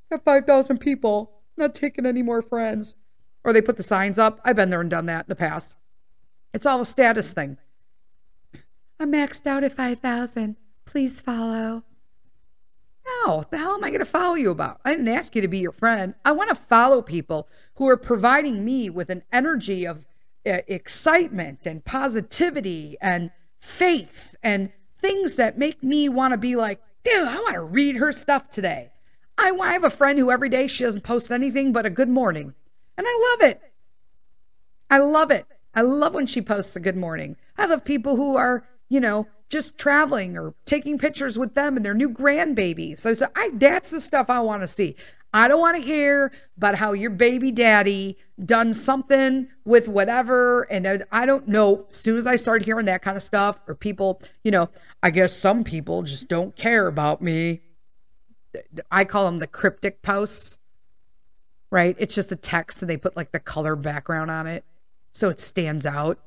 [0.09, 1.31] Got 5,000 people.
[1.57, 2.95] Not taking any more friends.
[3.43, 4.39] Or they put the signs up.
[4.45, 5.73] I've been there and done that in the past.
[6.53, 7.57] It's all a status thing.
[9.01, 10.57] I'm maxed out at 5,000.
[10.85, 11.83] Please follow.
[13.03, 14.79] No, the hell am I going to follow you about?
[14.85, 16.13] I didn't ask you to be your friend.
[16.23, 20.05] I want to follow people who are providing me with an energy of
[20.45, 26.79] uh, excitement and positivity and faith and things that make me want to be like,
[27.03, 28.91] dude, I want to read her stuff today.
[29.35, 32.09] I, I have a friend who every day she doesn't post anything but a good
[32.09, 32.53] morning.
[32.99, 33.61] And I love it.
[34.91, 35.47] I love it.
[35.73, 37.37] I love when she posts a good morning.
[37.57, 41.85] I love people who are, you know, just traveling or taking pictures with them and
[41.85, 42.99] their new grandbabies.
[42.99, 44.97] So, so I, that's the stuff I want to see.
[45.33, 50.63] I don't want to hear about how your baby daddy done something with whatever.
[50.63, 51.85] And I don't know.
[51.89, 54.69] As soon as I start hearing that kind of stuff, or people, you know,
[55.01, 57.61] I guess some people just don't care about me.
[58.91, 60.57] I call them the cryptic posts,
[61.69, 61.95] right?
[61.97, 64.65] It's just a text and they put like the color background on it
[65.13, 66.19] so it stands out.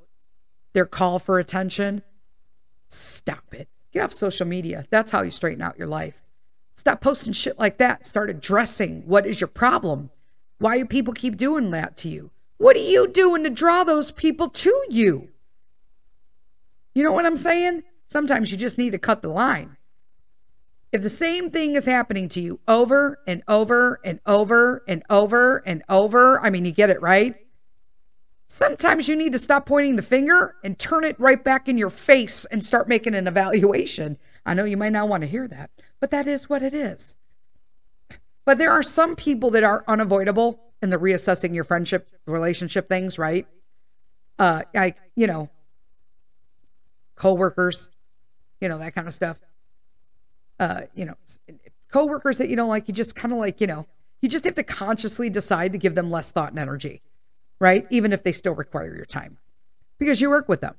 [0.72, 2.02] Their call for attention.
[2.94, 3.68] Stop it.
[3.92, 4.86] Get off social media.
[4.90, 6.14] That's how you straighten out your life.
[6.74, 8.06] Stop posting shit like that.
[8.06, 10.10] Start addressing what is your problem.
[10.58, 12.30] Why do people keep doing that to you?
[12.58, 15.28] What are you doing to draw those people to you?
[16.94, 17.82] You know what I'm saying?
[18.08, 19.76] Sometimes you just need to cut the line.
[20.92, 25.58] If the same thing is happening to you over and over and over and over
[25.66, 27.34] and over, I mean, you get it, right?
[28.54, 31.90] Sometimes you need to stop pointing the finger and turn it right back in your
[31.90, 34.16] face and start making an evaluation.
[34.46, 37.16] I know you might not want to hear that, but that is what it is.
[38.44, 43.18] But there are some people that are unavoidable in the reassessing your friendship, relationship things,
[43.18, 43.48] right?
[44.38, 45.50] Uh, like, you know,
[47.16, 47.88] coworkers,
[48.60, 49.40] you know, that kind of stuff.
[50.60, 51.14] Uh, you know,
[51.90, 53.84] coworkers that you don't like, you just kind of like, you know,
[54.20, 57.02] you just have to consciously decide to give them less thought and energy,
[57.58, 57.86] right?
[57.90, 59.38] Even if they still require your time
[59.98, 60.74] because you work with them.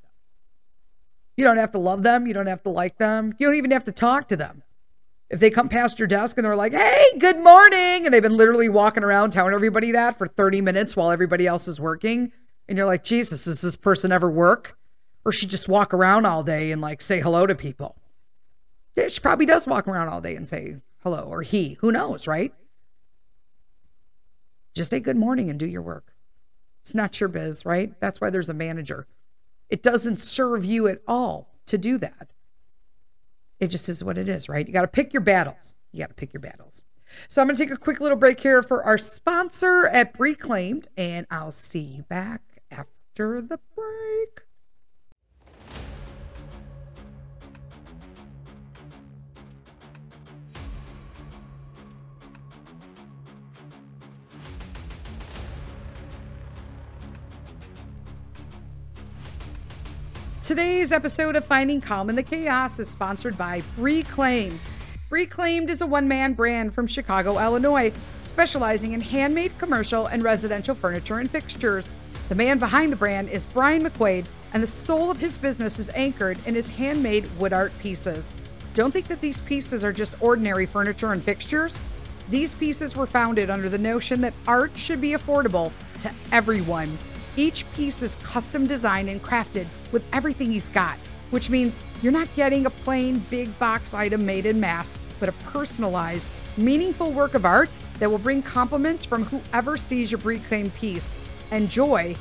[1.37, 2.27] You don't have to love them.
[2.27, 3.33] You don't have to like them.
[3.39, 4.63] You don't even have to talk to them.
[5.29, 8.37] If they come past your desk and they're like, hey, good morning, and they've been
[8.37, 12.31] literally walking around telling everybody that for 30 minutes while everybody else is working,
[12.69, 14.77] and you're like, Jesus, does this person ever work?
[15.25, 17.95] Or she just walk around all day and like say hello to people?
[18.95, 22.27] Yeah, she probably does walk around all day and say hello, or he, who knows,
[22.27, 22.53] right?
[24.75, 26.14] Just say good morning and do your work.
[26.85, 27.99] It's not your biz, right?
[27.99, 29.07] That's why there's a manager.
[29.71, 32.29] It doesn't serve you at all to do that.
[33.59, 34.67] It just is what it is, right?
[34.67, 35.75] You got to pick your battles.
[35.91, 36.83] You got to pick your battles.
[37.27, 40.87] So I'm going to take a quick little break here for our sponsor at Reclaimed,
[40.95, 44.14] and I'll see you back after the break.
[60.45, 64.59] Today's episode of Finding Calm in the Chaos is sponsored by Reclaimed.
[65.09, 67.91] Reclaimed is a one man brand from Chicago, Illinois,
[68.27, 71.91] specializing in handmade commercial and residential furniture and fixtures.
[72.29, 75.89] The man behind the brand is Brian McQuaid, and the soul of his business is
[75.95, 78.31] anchored in his handmade wood art pieces.
[78.75, 81.75] Don't think that these pieces are just ordinary furniture and fixtures.
[82.29, 86.95] These pieces were founded under the notion that art should be affordable to everyone.
[87.37, 90.97] Each piece is custom designed and crafted with everything he's got,
[91.31, 95.33] which means you're not getting a plain big box item made in mass, but a
[95.33, 97.69] personalized, meaningful work of art
[97.99, 101.13] that will bring compliments from whoever sees your reclaimed piece
[101.51, 102.15] and joy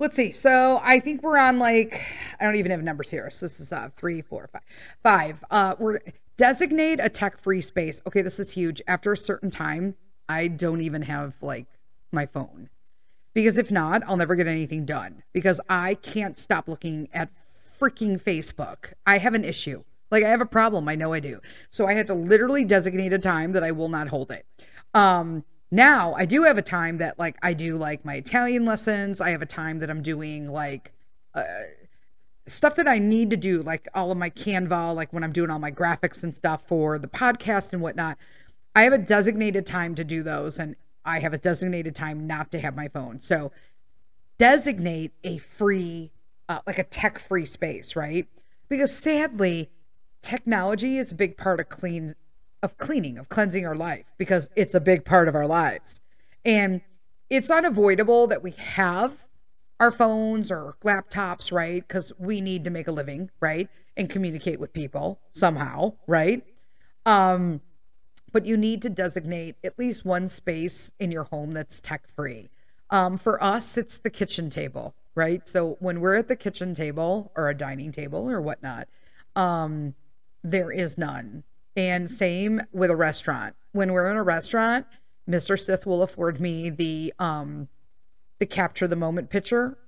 [0.00, 0.32] let's see.
[0.32, 2.02] So I think we're on like
[2.40, 3.30] I don't even have numbers here.
[3.30, 4.62] So this is uh, three, four, five,
[5.02, 5.44] five.
[5.50, 6.00] Uh, we're
[6.36, 8.02] designate a tech-free space.
[8.06, 8.82] Okay, this is huge.
[8.88, 9.94] After a certain time,
[10.28, 11.66] I don't even have like
[12.10, 12.70] my phone
[13.34, 17.28] because if not, I'll never get anything done because I can't stop looking at
[17.78, 18.94] freaking Facebook.
[19.06, 19.84] I have an issue.
[20.10, 20.88] Like I have a problem.
[20.88, 21.40] I know I do.
[21.70, 24.44] So I had to literally designate a time that I will not hold it.
[24.92, 29.20] Um, now I do have a time that like I do like my Italian lessons.
[29.20, 30.92] I have a time that I'm doing like
[31.34, 31.44] uh,
[32.46, 35.50] stuff that I need to do, like all of my Canva, like when I'm doing
[35.50, 38.18] all my graphics and stuff for the podcast and whatnot.
[38.74, 42.50] I have a designated time to do those, and I have a designated time not
[42.52, 43.20] to have my phone.
[43.20, 43.52] So
[44.38, 46.12] designate a free,
[46.48, 48.28] uh, like a tech free space, right?
[48.68, 49.70] Because sadly,
[50.22, 52.14] technology is a big part of clean
[52.62, 56.00] of cleaning, of cleansing our life because it's a big part of our lives.
[56.44, 56.82] And
[57.28, 59.24] it's unavoidable that we have
[59.78, 61.86] our phones or laptops, right?
[61.86, 63.68] Because we need to make a living, right?
[63.96, 66.44] And communicate with people somehow, right?
[67.06, 67.60] Um,
[68.32, 72.50] but you need to designate at least one space in your home that's tech free.
[72.90, 75.48] Um, for us, it's the kitchen table, right?
[75.48, 78.88] So when we're at the kitchen table or a dining table or whatnot,
[79.34, 79.94] um,
[80.42, 81.44] there is none.
[81.76, 83.54] And same with a restaurant.
[83.72, 84.86] When we're in a restaurant,
[85.28, 85.58] Mr.
[85.58, 87.68] Sith will afford me the um,
[88.38, 89.78] the capture the moment picture,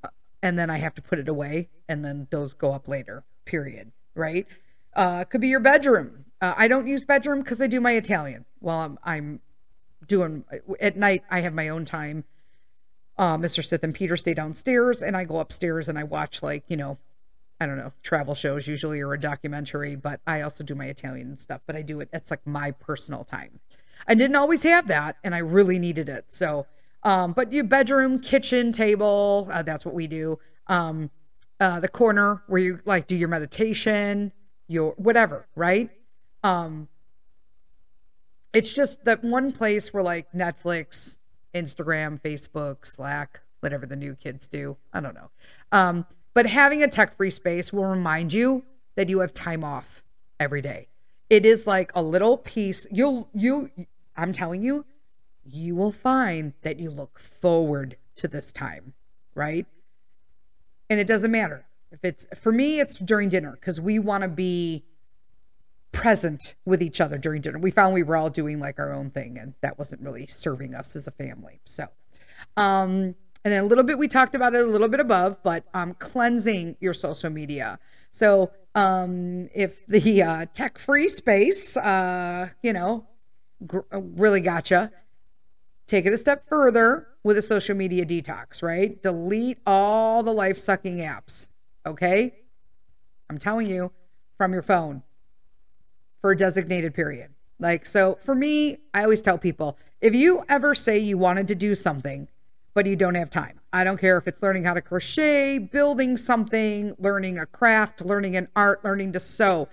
[0.42, 3.24] and then I have to put it away, and then those go up later.
[3.44, 3.90] Period.
[4.14, 4.46] Right?
[4.94, 6.26] Uh, could be your bedroom.
[6.40, 9.40] Uh, I don't use bedroom because I do my Italian while I'm, I'm
[10.06, 10.44] doing
[10.80, 11.24] at night.
[11.30, 12.24] I have my own time.
[13.18, 13.64] Uh, Mr.
[13.64, 16.98] Sith and Peter stay downstairs, and I go upstairs and I watch like you know,
[17.62, 19.96] I don't know, travel shows usually or a documentary.
[19.96, 21.60] But I also do my Italian stuff.
[21.66, 22.08] But I do it.
[22.12, 23.60] It's like my personal time.
[24.06, 26.24] I didn't always have that, and I really needed it.
[26.28, 26.66] So,
[27.04, 30.38] um, but your bedroom, kitchen, table, uh, that's what we do.
[30.66, 31.10] Um,
[31.60, 34.32] uh, the corner where you like do your meditation,
[34.66, 35.90] your whatever, right?
[36.42, 36.88] Um,
[38.52, 41.18] it's just that one place where like Netflix,
[41.54, 44.76] Instagram, Facebook, Slack, whatever the new kids do.
[44.92, 45.30] I don't know.
[45.70, 48.64] Um, but having a tech free space will remind you
[48.94, 50.02] that you have time off
[50.40, 50.88] every day.
[51.30, 52.86] It is like a little piece.
[52.90, 53.70] You'll, you,
[54.16, 54.84] I'm telling you,
[55.44, 58.92] you will find that you look forward to this time,
[59.34, 59.66] right?
[60.90, 64.28] And it doesn't matter if it's, for me, it's during dinner because we want to
[64.28, 64.84] be
[65.92, 67.58] present with each other during dinner.
[67.58, 70.74] We found we were all doing like our own thing, and that wasn't really serving
[70.74, 71.60] us as a family.
[71.66, 71.86] So,
[72.56, 73.14] um,
[73.44, 75.94] and then a little bit we talked about it a little bit above, but um,
[75.94, 77.78] cleansing your social media.
[78.10, 83.06] So, um, if the uh, tech-free space, uh, you know,
[83.66, 84.90] gr- uh, really gotcha,
[85.86, 88.62] take it a step further with a social media detox.
[88.62, 89.02] Right?
[89.02, 91.48] Delete all the life-sucking apps.
[91.84, 92.34] Okay,
[93.28, 93.90] I'm telling you,
[94.36, 95.02] from your phone
[96.20, 97.30] for a designated period.
[97.58, 101.54] Like, so for me, I always tell people if you ever say you wanted to
[101.54, 102.28] do something,
[102.74, 106.16] but you don't have time, I don't care if it's learning how to crochet, building
[106.16, 109.68] something, learning a craft, learning an art, learning to sew,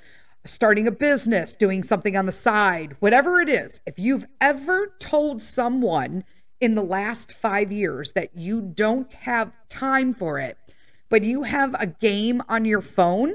[0.45, 5.41] starting a business, doing something on the side, whatever it is, if you've ever told
[5.41, 6.23] someone
[6.59, 10.57] in the last five years that you don't have time for it,
[11.07, 13.33] but you have a game on your phone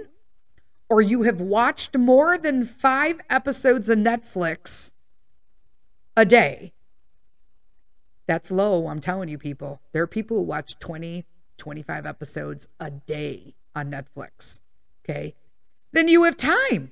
[0.91, 4.91] or you have watched more than five episodes of Netflix
[6.17, 6.74] a day,
[8.27, 8.89] that's low.
[8.89, 9.81] I'm telling you, people.
[9.93, 11.25] There are people who watch 20,
[11.59, 14.61] 25 episodes a day on Netflix.
[15.05, 15.35] Okay.
[15.93, 16.91] Then you have time.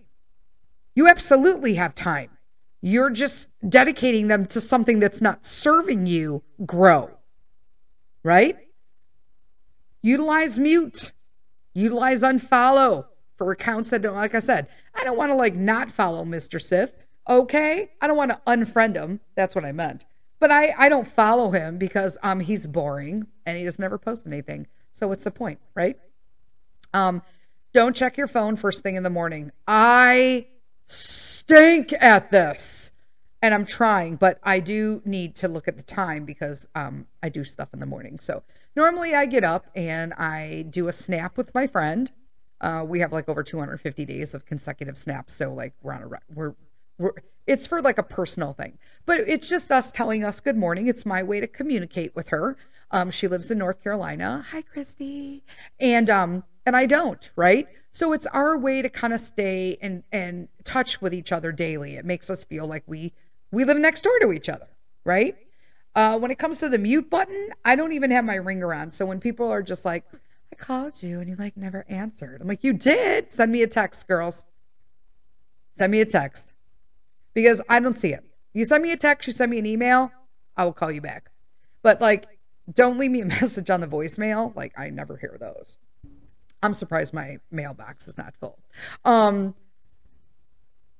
[0.94, 2.30] You absolutely have time.
[2.82, 7.10] You're just dedicating them to something that's not serving you grow.
[8.22, 8.56] Right?
[10.02, 11.12] Utilize mute,
[11.74, 13.06] utilize unfollow,
[13.36, 16.60] for accounts that don't, like I said, I don't want to like not follow Mr.
[16.62, 16.92] Sith.
[17.28, 17.90] Okay.
[18.00, 19.20] I don't want to unfriend him.
[19.34, 20.04] That's what I meant.
[20.42, 24.26] But I, I don't follow him because um he's boring and he just never post
[24.26, 24.66] anything.
[24.92, 25.96] So what's the point, right?
[26.92, 27.22] Um,
[27.72, 29.52] don't check your phone first thing in the morning.
[29.68, 30.48] I
[30.86, 32.90] stink at this.
[33.40, 37.28] And I'm trying, but I do need to look at the time because um, I
[37.28, 38.18] do stuff in the morning.
[38.18, 38.42] So
[38.74, 42.10] normally I get up and I do a snap with my friend
[42.62, 45.34] uh, we have like over 250 days of consecutive snaps.
[45.34, 46.54] So like we're on a we're
[47.46, 50.86] it's for like a personal thing, but it's just us telling us good morning.
[50.86, 52.56] It's my way to communicate with her.
[52.90, 54.44] Um, she lives in North Carolina.
[54.50, 55.44] Hi, Christy.
[55.80, 57.66] And um, and I don't, right?
[57.90, 61.96] So it's our way to kind of stay and and touch with each other daily.
[61.96, 63.12] It makes us feel like we
[63.50, 64.68] we live next door to each other,
[65.04, 65.36] right?
[65.94, 68.92] Uh, when it comes to the mute button, I don't even have my ringer on.
[68.92, 70.04] So when people are just like,
[70.50, 73.30] I called you and you like never answered, I'm like, you did.
[73.30, 74.44] Send me a text, girls.
[75.76, 76.51] Send me a text
[77.34, 78.24] because I don't see it.
[78.52, 80.12] You send me a text, you send me an email,
[80.56, 81.30] I will call you back.
[81.82, 82.26] But like,
[82.72, 84.54] don't leave me a message on the voicemail.
[84.54, 85.76] Like, I never hear those.
[86.62, 88.58] I'm surprised my mailbox is not full.
[89.04, 89.54] Um,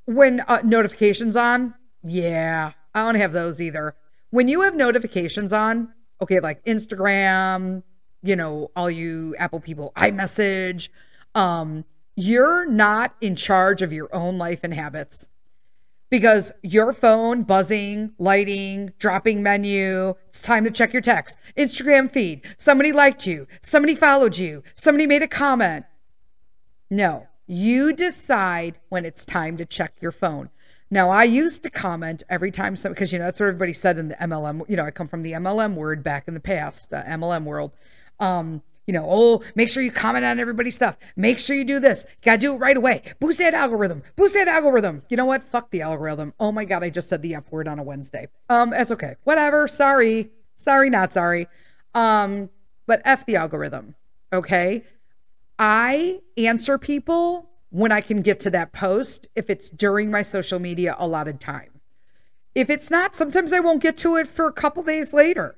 [0.07, 3.95] when uh, notifications on, yeah, I don't have those either.
[4.31, 7.85] When you have notifications on, okay, like Instagram,
[8.23, 10.89] you know, all you Apple people, iMessage,
[11.35, 11.85] um,
[12.17, 15.27] you're not in charge of your own life and habits
[16.13, 22.43] because your phone buzzing, lighting, dropping menu, it's time to check your text, Instagram feed,
[22.59, 25.87] somebody liked you, somebody followed you, somebody made a comment.
[26.91, 30.51] No, you decide when it's time to check your phone.
[30.91, 34.09] Now, I used to comment every time because you know that's what everybody said in
[34.09, 34.69] the MLM.
[34.69, 37.73] You know, I come from the MLM word back in the past, uh, MLM world.
[38.21, 38.61] Um,
[38.93, 40.99] you know, oh, make sure you comment on everybody's stuff.
[41.17, 42.05] Make sure you do this.
[42.05, 43.01] You gotta do it right away.
[43.21, 44.03] Boost that algorithm.
[44.17, 45.03] Boost that algorithm.
[45.09, 45.49] You know what?
[45.49, 46.35] Fuck the algorithm.
[46.39, 48.29] Oh my god, I just said the F word on a Wednesday.
[48.51, 49.17] Um, that's okay.
[49.25, 49.67] Whatever.
[49.67, 50.31] Sorry.
[50.57, 51.49] Sorry, not sorry.
[51.95, 52.51] Um,
[52.87, 53.95] but F the algorithm.
[54.31, 54.85] Okay.
[55.59, 60.59] I answer people when I can get to that post if it's during my social
[60.59, 61.81] media allotted time.
[62.55, 65.57] If it's not, sometimes I won't get to it for a couple days later.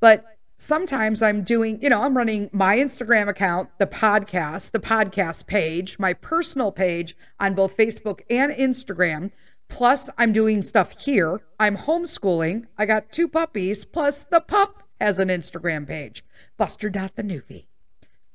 [0.00, 0.24] But
[0.58, 5.98] sometimes I'm doing, you know, I'm running my Instagram account, the podcast, the podcast page,
[5.98, 9.30] my personal page on both Facebook and Instagram.
[9.68, 11.40] Plus, I'm doing stuff here.
[11.58, 12.66] I'm homeschooling.
[12.78, 16.24] I got two puppies, plus the pup has an Instagram page,
[16.56, 17.66] Buster Dot the Newfie.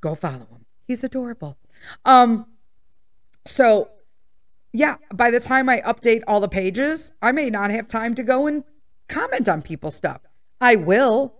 [0.00, 0.66] Go follow him.
[0.86, 1.56] He's adorable.
[2.04, 2.46] Um,
[3.46, 3.88] so
[4.72, 8.22] yeah, by the time I update all the pages, I may not have time to
[8.22, 8.64] go and
[9.08, 10.22] comment on people's stuff.
[10.60, 11.34] I will,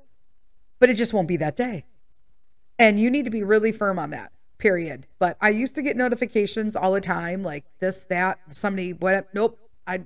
[0.82, 1.84] but it just won't be that day.
[2.76, 5.06] And you need to be really firm on that, period.
[5.20, 9.60] But I used to get notifications all the time, like this, that, somebody, what, nope.
[9.86, 10.00] I,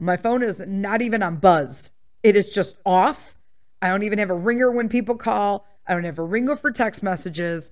[0.00, 1.92] my phone is not even on buzz.
[2.24, 3.36] It is just off.
[3.80, 5.68] I don't even have a ringer when people call.
[5.86, 7.70] I don't have a ringer for text messages.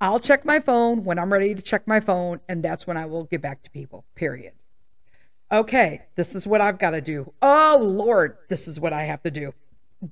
[0.00, 3.06] I'll check my phone when I'm ready to check my phone, and that's when I
[3.06, 4.54] will get back to people, period.
[5.52, 7.32] Okay, this is what I've got to do.
[7.40, 9.54] Oh, Lord, this is what I have to do.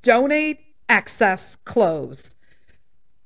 [0.02, 0.60] Donate
[0.92, 2.36] excess clothes.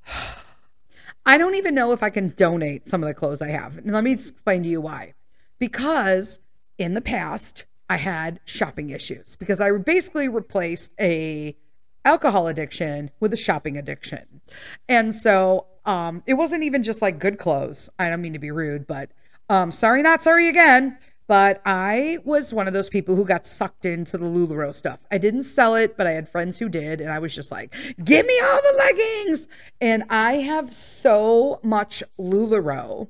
[1.26, 3.80] I don't even know if I can donate some of the clothes I have.
[3.84, 5.14] Let me explain to you why.
[5.58, 6.38] Because
[6.78, 11.56] in the past, I had shopping issues because I basically replaced a
[12.04, 14.40] alcohol addiction with a shopping addiction.
[14.88, 17.90] And so um, it wasn't even just like good clothes.
[17.98, 19.10] I don't mean to be rude, but
[19.48, 20.98] um, sorry, not sorry again.
[21.28, 25.00] But I was one of those people who got sucked into the LuLaRoe stuff.
[25.10, 27.00] I didn't sell it, but I had friends who did.
[27.00, 27.74] And I was just like,
[28.04, 29.48] give me all the leggings.
[29.80, 33.08] And I have so much LuLaRoe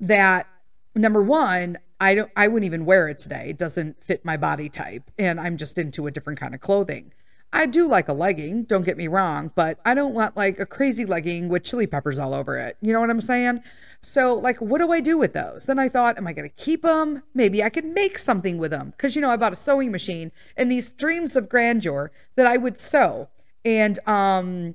[0.00, 0.48] that
[0.94, 3.50] number one, I don't I wouldn't even wear it today.
[3.50, 5.08] It doesn't fit my body type.
[5.18, 7.12] And I'm just into a different kind of clothing.
[7.54, 10.64] I do like a legging, don't get me wrong, but I don't want like a
[10.64, 12.78] crazy legging with chili peppers all over it.
[12.80, 13.62] You know what I'm saying?
[14.00, 15.66] So, like, what do I do with those?
[15.66, 17.22] Then I thought, am I going to keep them?
[17.34, 18.90] Maybe I could make something with them.
[18.90, 22.56] Because, you know, I bought a sewing machine and these dreams of grandeur that I
[22.56, 23.28] would sew.
[23.64, 24.74] And, um,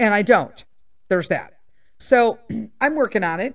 [0.00, 0.64] and I don't.
[1.08, 1.54] There's that.
[1.98, 2.38] So
[2.80, 3.54] I'm working on it.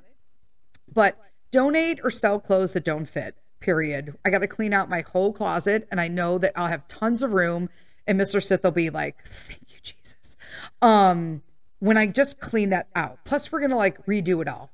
[0.91, 1.17] But
[1.51, 4.17] donate or sell clothes that don't fit, period.
[4.25, 5.87] I got to clean out my whole closet.
[5.91, 7.69] And I know that I'll have tons of room
[8.09, 8.43] and Mr.
[8.43, 10.35] Sith will be like, "Thank you, Jesus."
[10.81, 11.43] Um,
[11.79, 13.19] when I just clean that out.
[13.23, 14.71] Plus, we're gonna like redo it all.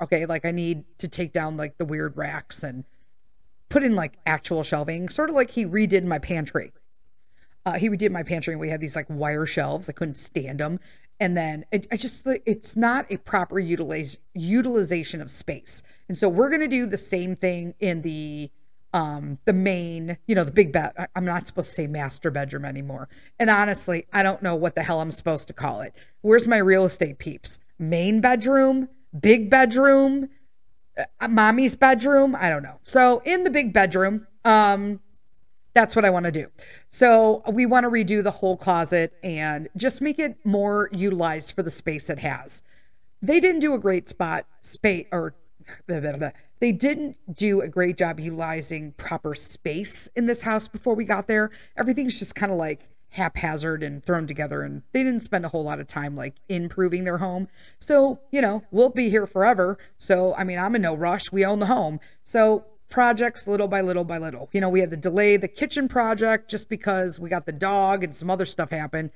[0.00, 2.84] Okay, like I need to take down like the weird racks and
[3.68, 6.72] put in like actual shelving, sort of like he redid my pantry.
[7.66, 9.88] Uh, he redid my pantry, and we had these like wire shelves.
[9.88, 10.80] I couldn't stand them,
[11.20, 15.82] and then it, I just it's not a proper utilize, utilization of space.
[16.08, 18.50] And so we're gonna do the same thing in the
[18.94, 22.64] um the main you know the big bed i'm not supposed to say master bedroom
[22.64, 23.08] anymore.
[23.38, 25.94] And honestly i don't know what the hell i'm supposed to call it.
[26.22, 27.58] Where's my real estate peeps?
[27.78, 28.88] Main bedroom?
[29.20, 30.28] Big bedroom?
[30.98, 32.34] Uh, mommy's bedroom?
[32.34, 32.78] I don't know.
[32.82, 35.00] So in the big bedroom um
[35.74, 36.48] that's what i want to do.
[36.90, 41.62] So we want to redo the whole closet and just make it more utilized for
[41.62, 42.62] the space it has.
[43.20, 45.34] They didn't do a great spot space or
[45.86, 46.30] blah, blah, blah.
[46.60, 51.26] They didn't do a great job utilizing proper space in this house before we got
[51.26, 51.50] there.
[51.76, 55.64] Everything's just kind of like haphazard and thrown together and they didn't spend a whole
[55.64, 57.48] lot of time like improving their home.
[57.80, 59.78] So, you know, we'll be here forever.
[59.96, 61.32] So, I mean, I'm in no rush.
[61.32, 62.00] We own the home.
[62.24, 64.48] So, projects little by little by little.
[64.52, 68.02] You know, we had to delay the kitchen project just because we got the dog
[68.02, 69.10] and some other stuff happened.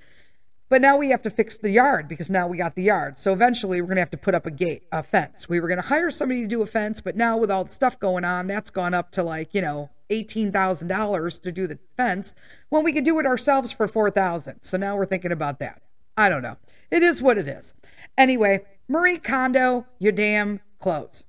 [0.68, 3.18] But now we have to fix the yard because now we got the yard.
[3.18, 5.48] So eventually we're going to have to put up a gate, a fence.
[5.48, 7.70] We were going to hire somebody to do a fence, but now with all the
[7.70, 12.32] stuff going on, that's gone up to like, you know, $18,000 to do the fence
[12.70, 14.62] when we could do it ourselves for 4,000.
[14.62, 15.82] So now we're thinking about that.
[16.16, 16.56] I don't know.
[16.90, 17.74] It is what it is.
[18.16, 21.24] Anyway, Marie Kondo, your damn clothes.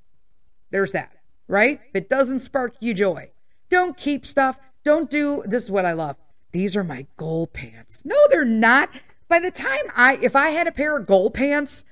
[0.72, 1.12] There's that,
[1.48, 1.80] right?
[1.90, 3.32] If it doesn't spark you joy,
[3.70, 4.58] don't keep stuff.
[4.84, 6.18] Don't do this is what I love.
[6.52, 8.04] These are my goal pants.
[8.06, 8.90] No, they're not.
[9.34, 11.86] By the time I, if I had a pair of gold pants,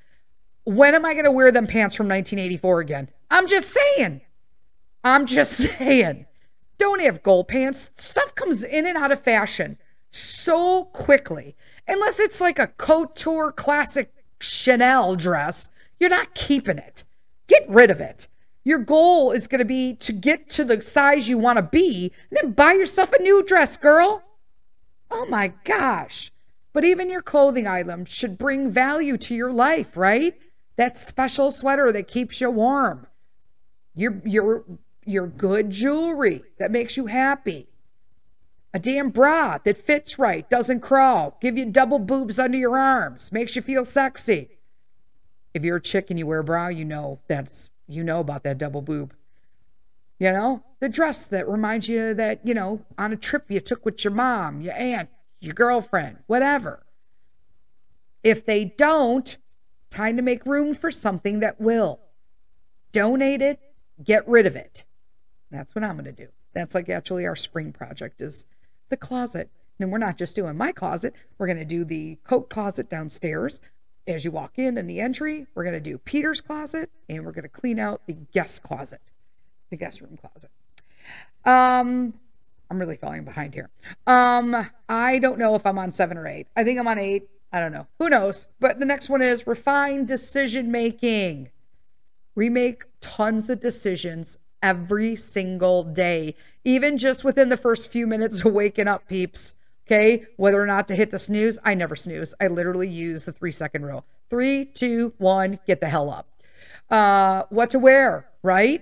[0.64, 3.10] when am I going to wear them pants from 1984 again?
[3.32, 4.22] I'm just saying.
[5.04, 6.28] I'm just saying.
[6.78, 7.89] Don't have gold pants.
[7.96, 9.80] Stuff comes in and out of fashion
[10.12, 11.56] so quickly.
[11.88, 15.68] Unless it's like a couture classic Chanel dress,
[16.00, 17.06] you're not keeping it.
[17.48, 18.28] Get rid of it.
[18.66, 22.12] Your goal is going to be to get to the size you want to be
[22.30, 24.22] and then buy yourself a new dress, girl.
[25.10, 26.32] Oh my gosh.
[26.74, 30.36] But even your clothing items should bring value to your life, right?
[30.78, 33.07] That special sweater that keeps you warm.
[33.95, 34.63] Your your
[35.05, 37.67] your good jewelry that makes you happy.
[38.74, 43.32] A damn bra that fits right, doesn't crawl, give you double boobs under your arms,
[43.32, 44.49] makes you feel sexy.
[45.53, 48.43] If you're a chick and you wear a bra, you know that's you know about
[48.43, 49.13] that double boob.
[50.19, 53.84] You know, the dress that reminds you that, you know, on a trip you took
[53.84, 55.09] with your mom, your aunt,
[55.42, 56.84] your girlfriend, whatever.
[58.24, 59.38] If they don't,
[59.89, 62.00] time to make room for something that will.
[62.92, 63.60] Donate it,
[64.04, 64.84] get rid of it.
[65.50, 66.28] That's what I'm going to do.
[66.54, 68.46] That's like actually our spring project is
[68.89, 69.50] the closet.
[69.80, 73.60] And we're not just doing my closet, we're going to do the coat closet downstairs.
[74.08, 77.32] As you walk in in the entry, we're going to do Peter's closet and we're
[77.32, 79.02] going to clean out the guest closet,
[79.70, 80.52] the guest room closet.
[81.46, 82.14] Um,
[82.72, 83.69] I'm really falling behind here.
[84.07, 86.47] Um, I don't know if I'm on seven or eight.
[86.55, 87.28] I think I'm on eight.
[87.51, 87.86] I don't know.
[87.99, 88.47] Who knows?
[88.61, 91.49] But the next one is refined decision making.
[92.34, 98.39] We make tons of decisions every single day, even just within the first few minutes
[98.45, 99.53] of waking up, peeps.
[99.86, 102.34] Okay, whether or not to hit the snooze, I never snooze.
[102.39, 104.05] I literally use the three second rule.
[104.30, 106.30] Three, two, one, get the hell up.
[106.89, 108.82] Uh, what to wear, right?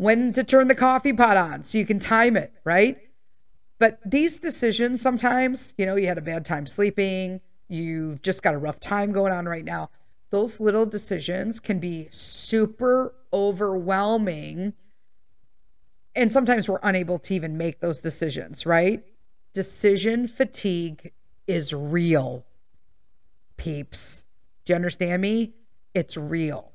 [0.00, 2.96] When to turn the coffee pot on so you can time it, right?
[3.78, 8.54] But these decisions sometimes, you know, you had a bad time sleeping, you've just got
[8.54, 9.90] a rough time going on right now.
[10.30, 14.72] Those little decisions can be super overwhelming.
[16.14, 19.04] And sometimes we're unable to even make those decisions, right?
[19.52, 21.12] Decision fatigue
[21.46, 22.46] is real,
[23.58, 24.24] peeps.
[24.64, 25.56] Do you understand me?
[25.92, 26.72] It's real.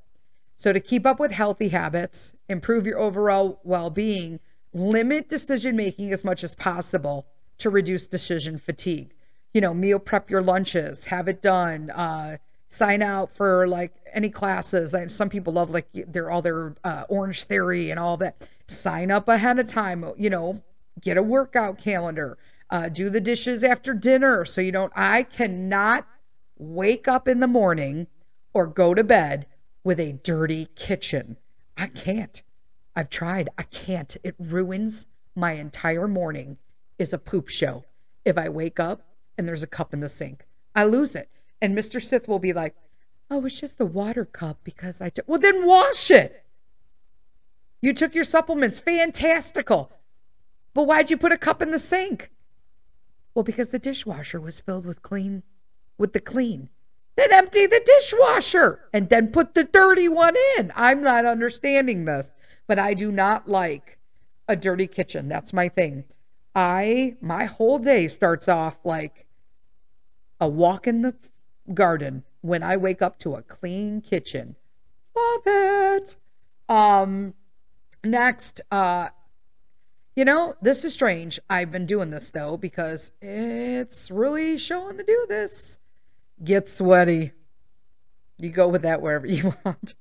[0.56, 4.40] So, to keep up with healthy habits, improve your overall well being,
[4.74, 7.28] limit decision making as much as possible
[7.58, 9.14] to reduce decision fatigue.
[9.54, 12.38] You know, meal prep your lunches, have it done, uh,
[12.70, 14.94] sign out for like any classes.
[14.96, 18.48] I, some people love like their all their uh, Orange Theory and all that.
[18.68, 20.06] Sign up ahead of time.
[20.18, 20.64] You know,
[21.02, 22.38] get a workout calendar.
[22.70, 24.92] Uh, do the dishes after dinner so you don't.
[24.96, 26.08] I cannot
[26.58, 28.08] wake up in the morning
[28.54, 29.46] or go to bed
[29.86, 31.38] with a dirty kitchen.
[31.78, 32.42] I can't.
[32.96, 33.50] I've tried.
[33.58, 34.18] I can't.
[34.24, 35.06] It ruins
[35.36, 36.58] my entire morning
[36.98, 37.86] is a poop show.
[38.26, 39.04] If I wake up
[39.38, 41.30] and there's a cup in the sink, I lose it.
[41.62, 42.02] And Mr.
[42.04, 42.76] Sith will be like,
[43.30, 46.44] "Oh, it's just the water cup because I took." Well, then wash it.
[47.82, 49.92] You took your supplements, fantastical.
[50.74, 52.32] But why'd you put a cup in the sink?
[53.36, 55.44] Well, because the dishwasher was filled with clean,
[55.98, 56.70] with the clean.
[57.16, 60.72] Then empty the dishwasher and then put the dirty one in.
[60.76, 62.32] I'm not understanding this,
[62.68, 63.98] but I do not like
[64.48, 65.28] a dirty kitchen.
[65.28, 66.04] That's my thing.
[66.54, 69.26] I, my whole day starts off like
[70.40, 71.16] a walk in the
[71.74, 74.56] garden when I wake up to a clean kitchen.
[75.16, 76.16] Love it.
[76.68, 77.34] Um,
[78.04, 79.10] next, uh,
[80.16, 81.40] you know, this is strange.
[81.50, 85.80] I've been doing this though because it's really showing to do this
[86.44, 87.32] get sweaty.
[88.40, 89.96] You go with that wherever you want.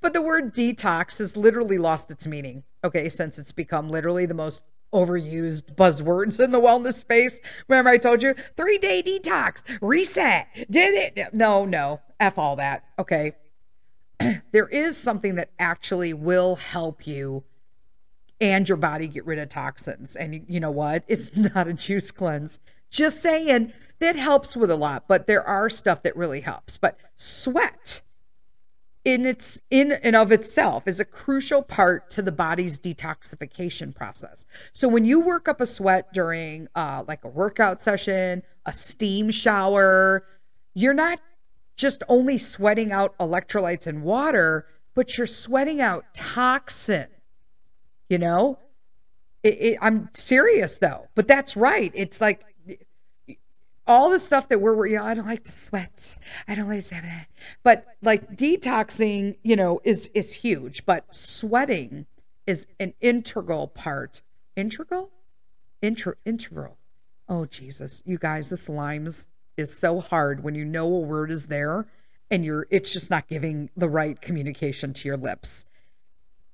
[0.00, 4.34] but the word detox has literally lost its meaning, okay, since it's become literally the
[4.34, 7.40] most overused buzzwords in the wellness space.
[7.68, 11.32] Remember, I told you three day detox, reset, did it?
[11.34, 13.36] No, no, F all that, okay.
[14.52, 17.44] there is something that actually will help you
[18.40, 20.16] and your body get rid of toxins.
[20.16, 21.04] And you, you know what?
[21.08, 22.58] It's not a juice cleanse.
[22.90, 26.76] Just saying that helps with a lot, but there are stuff that really helps.
[26.76, 28.00] But sweat
[29.04, 34.44] in its in and of itself is a crucial part to the body's detoxification process.
[34.72, 39.30] So when you work up a sweat during uh, like a workout session, a steam
[39.30, 40.24] shower,
[40.74, 41.20] you're not
[41.76, 47.06] just only sweating out electrolytes and water, but you're sweating out toxin.
[48.10, 48.58] You know,
[49.42, 51.90] it, it, I'm serious though, but that's right.
[51.94, 52.42] It's like
[53.90, 56.16] all the stuff that we're, you know, I don't like to sweat.
[56.46, 57.26] I don't like to have that.
[57.64, 60.86] But like detoxing, you know, is is huge.
[60.86, 62.06] But sweating
[62.46, 64.22] is an integral part.
[64.56, 65.10] Integral?
[65.82, 66.78] Inter integral.
[67.28, 69.26] Oh Jesus, you guys, this limes
[69.56, 71.86] is so hard when you know a word is there
[72.30, 75.64] and you're it's just not giving the right communication to your lips.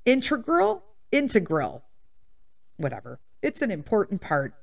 [0.06, 0.82] Integral,
[1.12, 1.84] integral,
[2.78, 3.20] whatever.
[3.42, 4.54] It's an important part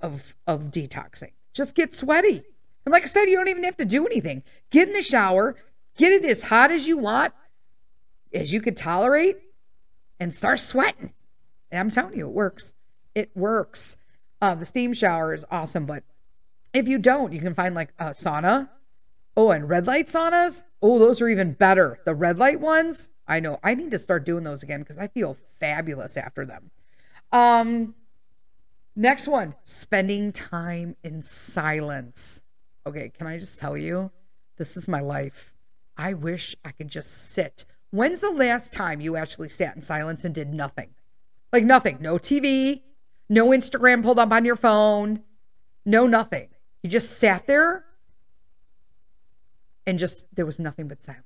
[0.00, 1.32] of of detoxing.
[1.52, 2.42] Just get sweaty.
[2.84, 4.42] And like I said, you don't even have to do anything.
[4.70, 5.56] Get in the shower,
[5.96, 7.32] get it as hot as you want,
[8.32, 9.36] as you could tolerate,
[10.18, 11.12] and start sweating.
[11.70, 12.74] And I'm telling you, it works.
[13.14, 13.96] It works.
[14.40, 16.04] Uh, the steam shower is awesome, but
[16.72, 18.68] if you don't, you can find like a sauna.
[19.36, 20.62] Oh, and red light saunas.
[20.82, 22.00] Oh, those are even better.
[22.04, 23.08] The red light ones.
[23.28, 23.60] I know.
[23.62, 26.70] I need to start doing those again because I feel fabulous after them.
[27.32, 27.94] Um,
[28.96, 32.42] next one, spending time in silence.
[32.86, 34.10] Okay, can I just tell you,
[34.56, 35.54] this is my life.
[35.96, 37.64] I wish I could just sit.
[37.90, 40.90] When's the last time you actually sat in silence and did nothing?
[41.52, 41.98] Like nothing.
[42.00, 42.82] No TV,
[43.28, 45.22] no Instagram pulled up on your phone,
[45.84, 46.48] no nothing.
[46.82, 47.84] You just sat there
[49.86, 51.24] and just there was nothing but silence.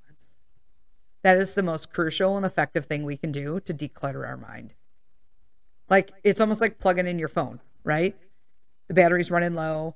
[1.23, 4.73] That is the most crucial and effective thing we can do to declutter our mind.
[5.89, 8.15] Like it's almost like plugging in your phone, right?
[8.87, 9.95] The battery's running low.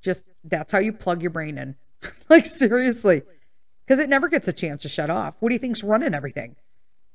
[0.00, 1.76] Just that's how you plug your brain in.
[2.28, 3.22] like seriously.
[3.86, 5.34] Because it never gets a chance to shut off.
[5.40, 6.56] What do you think's running everything?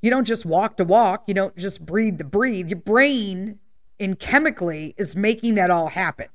[0.01, 2.69] You don't just walk to walk, you don't just breathe to breathe.
[2.69, 3.59] Your brain
[3.99, 6.27] in chemically is making that all happen.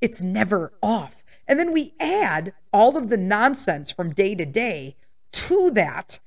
[0.00, 1.16] It's never off.
[1.48, 4.96] And then we add all of the nonsense from day to day
[5.32, 6.18] to that.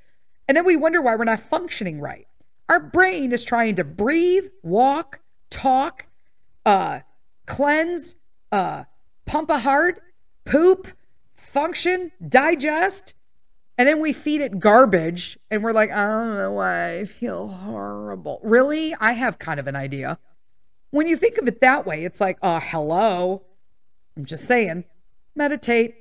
[0.47, 2.27] And then we wonder why we're not functioning right.
[2.69, 6.05] Our brain is trying to breathe, walk, talk,
[6.65, 6.99] uh,
[7.45, 8.15] cleanse,
[8.51, 8.83] uh,
[9.25, 10.01] pump a heart,
[10.45, 10.87] poop,
[11.33, 13.13] function, digest.
[13.77, 17.47] And then we feed it garbage and we're like, I don't know why I feel
[17.47, 18.39] horrible.
[18.43, 18.95] Really?
[18.99, 20.17] I have kind of an idea.
[20.91, 23.43] When you think of it that way, it's like, oh, hello.
[24.15, 24.83] I'm just saying,
[25.35, 25.95] meditate.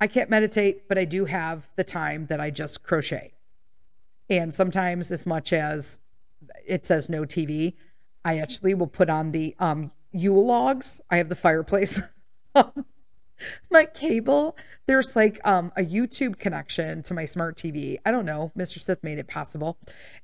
[0.00, 3.32] I can't meditate, but I do have the time that I just crochet.
[4.28, 6.00] And sometimes, as much as
[6.66, 7.74] it says no TV,
[8.24, 11.00] I actually will put on the um, Yule logs.
[11.10, 12.00] I have the fireplace.
[13.70, 17.98] my cable, there's like um, a YouTube connection to my smart TV.
[18.04, 18.52] I don't know.
[18.56, 18.78] Mr.
[18.78, 19.78] Sith made it possible.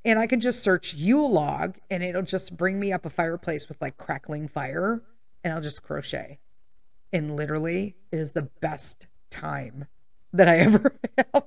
[0.05, 3.69] And I can just search Yule log and it'll just bring me up a fireplace
[3.69, 5.03] with like crackling fire
[5.43, 6.39] and I'll just crochet
[7.13, 9.87] and literally it is the best time
[10.33, 11.45] that I ever have.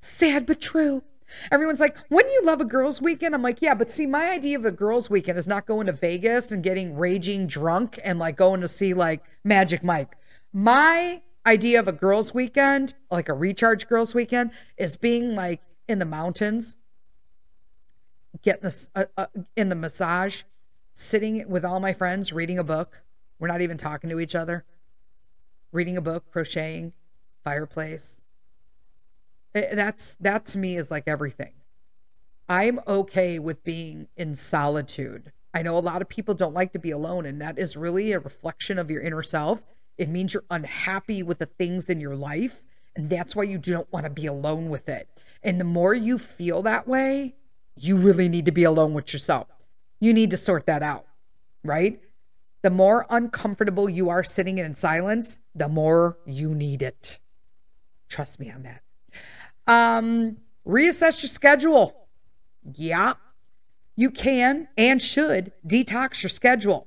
[0.00, 1.02] Sad but true.
[1.50, 3.34] Everyone's like, when you love a girls' weekend?
[3.34, 5.92] I'm like, yeah, but see, my idea of a girls' weekend is not going to
[5.92, 10.16] Vegas and getting raging drunk and like going to see like Magic Mike.
[10.52, 15.98] My idea of a girls' weekend, like a recharge girls' weekend, is being like in
[15.98, 16.76] the mountains,
[18.42, 19.26] getting this uh, uh,
[19.56, 20.42] in the massage,
[20.94, 23.02] sitting with all my friends, reading a book,
[23.38, 24.64] we're not even talking to each other.
[25.72, 26.92] Reading a book, crocheting,
[27.42, 28.23] fireplace.
[29.54, 31.52] Eh, that's that to me is like everything.
[32.48, 35.32] I'm okay with being in solitude.
[35.54, 38.12] I know a lot of people don't like to be alone, and that is really
[38.12, 39.62] a reflection of your inner self.
[39.96, 42.62] It means you're unhappy with the things in your life,
[42.96, 45.08] and that's why you don't want to be alone with it.
[45.42, 47.34] And the more you feel that way,
[47.76, 49.48] you really need to be alone with yourself.
[50.00, 51.06] You need to sort that out,
[51.62, 52.00] right?
[52.62, 57.18] The more uncomfortable you are sitting in silence, the more you need it.
[58.08, 58.83] Trust me on that.
[59.66, 61.94] Um, reassess your schedule.
[62.74, 63.14] Yeah,
[63.96, 66.86] you can and should detox your schedule.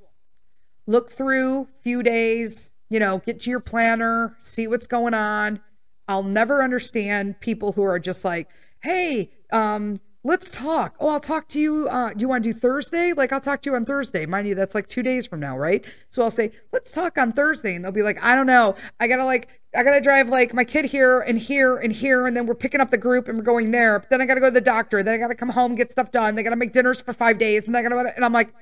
[0.85, 5.59] Look through few days, you know, get to your planner, see what's going on.
[6.07, 8.47] I'll never understand people who are just like,
[8.81, 10.95] hey, um, let's talk.
[10.99, 11.87] Oh, I'll talk to you.
[11.89, 13.13] Uh, do you want to do Thursday?
[13.13, 14.25] Like, I'll talk to you on Thursday.
[14.25, 15.85] Mind you, that's like two days from now, right?
[16.09, 17.75] So I'll say, let's talk on Thursday.
[17.75, 18.75] And they'll be like, I don't know.
[18.99, 19.47] I gotta like,
[19.77, 22.25] I gotta drive like my kid here and here and here.
[22.25, 23.99] And then we're picking up the group and we're going there.
[23.99, 25.03] But then I gotta go to the doctor.
[25.03, 26.33] Then I gotta come home, get stuff done.
[26.33, 27.65] They gotta make dinners for five days.
[27.65, 28.53] And they gotta, and I'm like,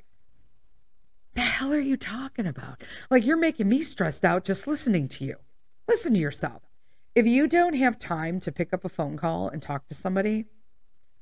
[1.35, 2.81] the hell are you talking about?
[3.09, 5.37] Like, you're making me stressed out just listening to you.
[5.87, 6.63] Listen to yourself.
[7.13, 10.45] If you don't have time to pick up a phone call and talk to somebody,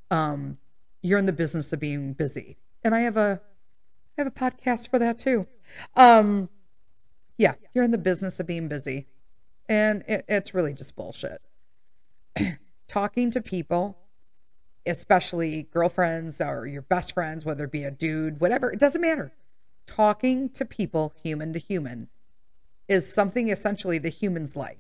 [0.09, 0.57] um,
[1.03, 2.57] you're in the business of being busy.
[2.83, 3.41] And I have a
[4.17, 5.47] I have a podcast for that too.
[5.95, 6.49] Um,
[7.37, 9.07] yeah, you're in the business of being busy.
[9.69, 11.41] And it, it's really just bullshit.
[12.87, 13.97] Talking to people,
[14.85, 19.31] especially girlfriends or your best friends, whether it be a dude, whatever, it doesn't matter.
[19.85, 22.07] Talking to people, human to human,
[22.87, 24.79] is something essentially the humans like.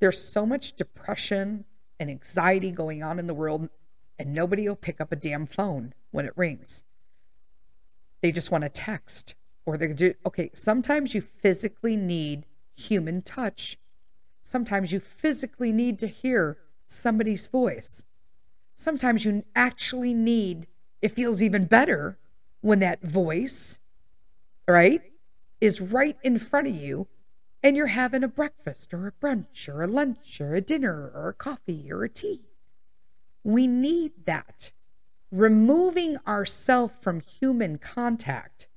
[0.00, 1.64] There's so much depression
[2.00, 3.68] and anxiety going on in the world
[4.18, 6.84] and nobody will pick up a damn phone when it rings.
[8.22, 9.34] They just want to text
[9.66, 10.14] or they do.
[10.26, 13.78] Okay, sometimes you physically need human touch.
[14.54, 18.04] Sometimes you physically need to hear somebody's voice.
[18.76, 20.68] Sometimes you actually need,
[21.02, 22.18] it feels even better
[22.60, 23.80] when that voice,
[24.68, 25.02] right,
[25.60, 27.08] is right in front of you
[27.64, 31.30] and you're having a breakfast or a brunch or a lunch or a dinner or
[31.30, 32.42] a coffee or a tea.
[33.42, 34.70] We need that.
[35.32, 38.68] Removing ourselves from human contact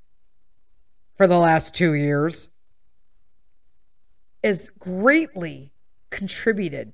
[1.17, 2.49] for the last two years
[4.47, 5.73] has greatly
[6.09, 6.93] contributed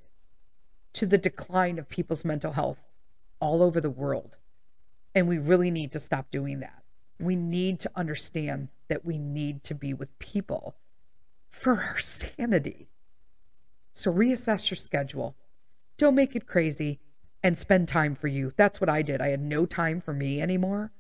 [0.91, 2.81] to the decline of people's mental health
[3.39, 4.37] all over the world.
[5.13, 6.81] And we really need to stop doing that.
[7.19, 10.73] We need to understand that we need to be with people
[11.51, 12.87] for our sanity.
[13.93, 15.35] So reassess your schedule.
[15.99, 16.99] Don't make it crazy
[17.43, 18.51] and spend time for you.
[18.57, 19.21] That's what I did.
[19.21, 20.91] I had no time for me anymore.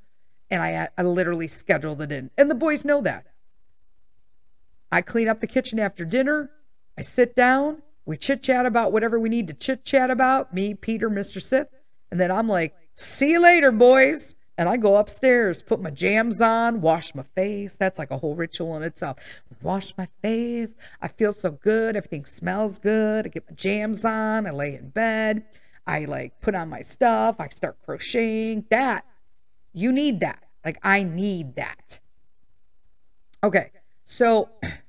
[0.51, 2.29] And I, I literally scheduled it in.
[2.37, 3.25] And the boys know that.
[4.93, 6.51] I clean up the kitchen after dinner.
[6.99, 7.81] I sit down.
[8.05, 10.53] We chit chat about whatever we need to chit chat about.
[10.53, 11.41] Me, Peter, Mr.
[11.41, 11.67] Sith.
[12.11, 14.35] And then I'm like, see you later, boys.
[14.55, 17.75] And I go upstairs, put my jams on, wash my face.
[17.75, 19.17] That's like a whole ritual in itself.
[19.63, 20.75] Wash my face.
[21.01, 21.95] I feel so good.
[21.95, 23.25] Everything smells good.
[23.25, 24.45] I get my jams on.
[24.45, 25.43] I lay in bed.
[25.87, 28.65] I like put on my stuff, I start crocheting.
[28.69, 29.05] That,
[29.73, 30.43] you need that.
[30.63, 31.99] Like, I need that.
[33.43, 33.71] Okay,
[34.05, 34.49] so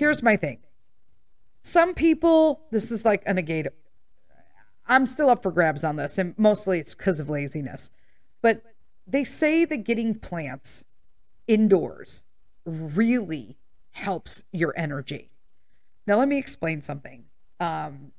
[0.00, 0.56] here's my thing.
[1.62, 3.74] Some people, this is like a negative.
[4.88, 7.90] I'm still up for grabs on this, and mostly it's because of laziness.
[8.40, 8.62] But
[9.06, 10.86] they say that getting plants
[11.46, 12.24] indoors
[12.64, 13.58] really
[13.90, 15.30] helps your energy.
[16.06, 17.24] Now, let me explain something.
[17.60, 18.12] Um,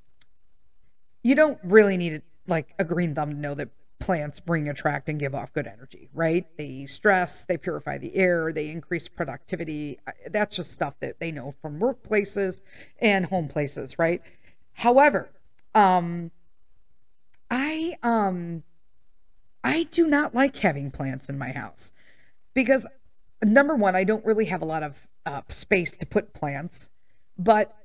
[1.24, 3.70] you don't really need like a green thumb to know that
[4.02, 6.45] plants bring, attract, and give off good energy, right?
[6.58, 9.99] They stress, they purify the air, they increase productivity.
[10.30, 12.62] That's just stuff that they know from workplaces
[12.99, 14.22] and home places, right?
[14.74, 15.30] However,
[15.76, 16.32] um,
[17.49, 18.64] I um,
[19.64, 21.91] I do not like having plants in my house
[22.54, 22.88] because
[23.43, 26.89] number one, I don't really have a lot of uh, space to put plants,
[27.38, 27.76] but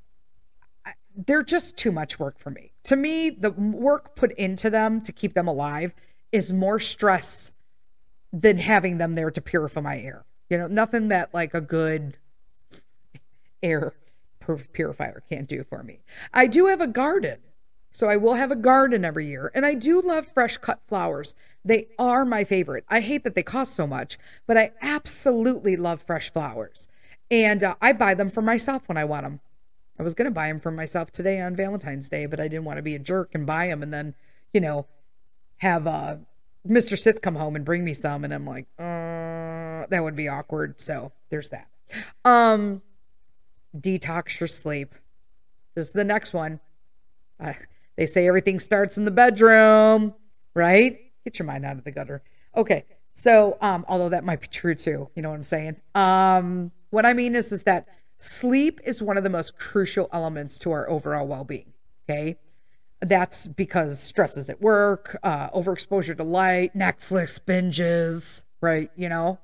[1.27, 2.73] they're just too much work for me.
[2.85, 5.95] To me, the work put into them to keep them alive
[6.33, 7.53] is more stress
[8.33, 10.24] than having them there to purify my air.
[10.51, 12.16] You know, nothing that like a good
[13.62, 13.95] air
[14.72, 16.01] purifier can't do for me.
[16.33, 17.39] I do have a garden.
[17.97, 19.51] So I will have a garden every year.
[19.55, 21.35] And I do love fresh cut flowers.
[21.64, 22.85] They are my favorite.
[22.89, 26.89] I hate that they cost so much, but I absolutely love fresh flowers.
[27.31, 29.41] And uh, I buy them for myself when I want them.
[29.99, 32.66] I was going to buy them for myself today on Valentine's Day, but I didn't
[32.66, 34.14] want to be a jerk and buy them and then,
[34.53, 34.87] you know,
[35.59, 36.17] have uh,
[36.67, 36.99] Mr.
[36.99, 38.25] Sith come home and bring me some.
[38.25, 40.81] And I'm like, uh, that would be awkward.
[40.81, 41.69] So there's that.
[42.25, 42.83] Um,
[43.77, 44.95] detox your sleep.
[45.75, 46.61] This is the next one.
[47.39, 47.53] Uh,
[47.97, 50.15] they say everything starts in the bedroom,
[50.55, 50.99] right?
[51.25, 52.23] Get your mind out of the gutter.
[52.57, 52.85] Okay.
[53.13, 55.77] So, um, although that might be true too, you know what I'm saying?
[55.95, 57.87] Um, what I mean is, is that
[58.19, 61.73] Sleep is one of the most crucial elements to our overall well being.
[62.09, 62.37] Okay.
[63.01, 68.91] That's because stresses at work, uh, overexposure to light, Netflix binges, right?
[68.97, 69.39] You know,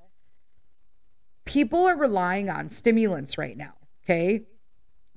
[1.44, 3.74] people are relying on stimulants right now.
[4.04, 4.42] Okay.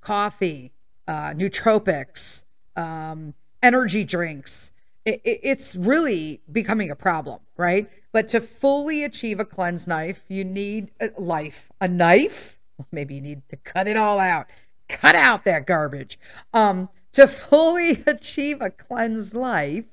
[0.02, 0.72] Coffee,
[1.08, 2.44] uh, nootropics,
[2.76, 3.34] um,
[3.64, 4.72] energy drinks.
[5.06, 7.90] It, it, it's really becoming a problem, right?
[8.12, 12.56] But to fully achieve a cleanse knife, you need a life, a knife
[12.92, 14.48] maybe you need to cut it all out.
[14.88, 16.20] Cut out that garbage.
[16.54, 19.86] Um, to fully achieve a cleansed life,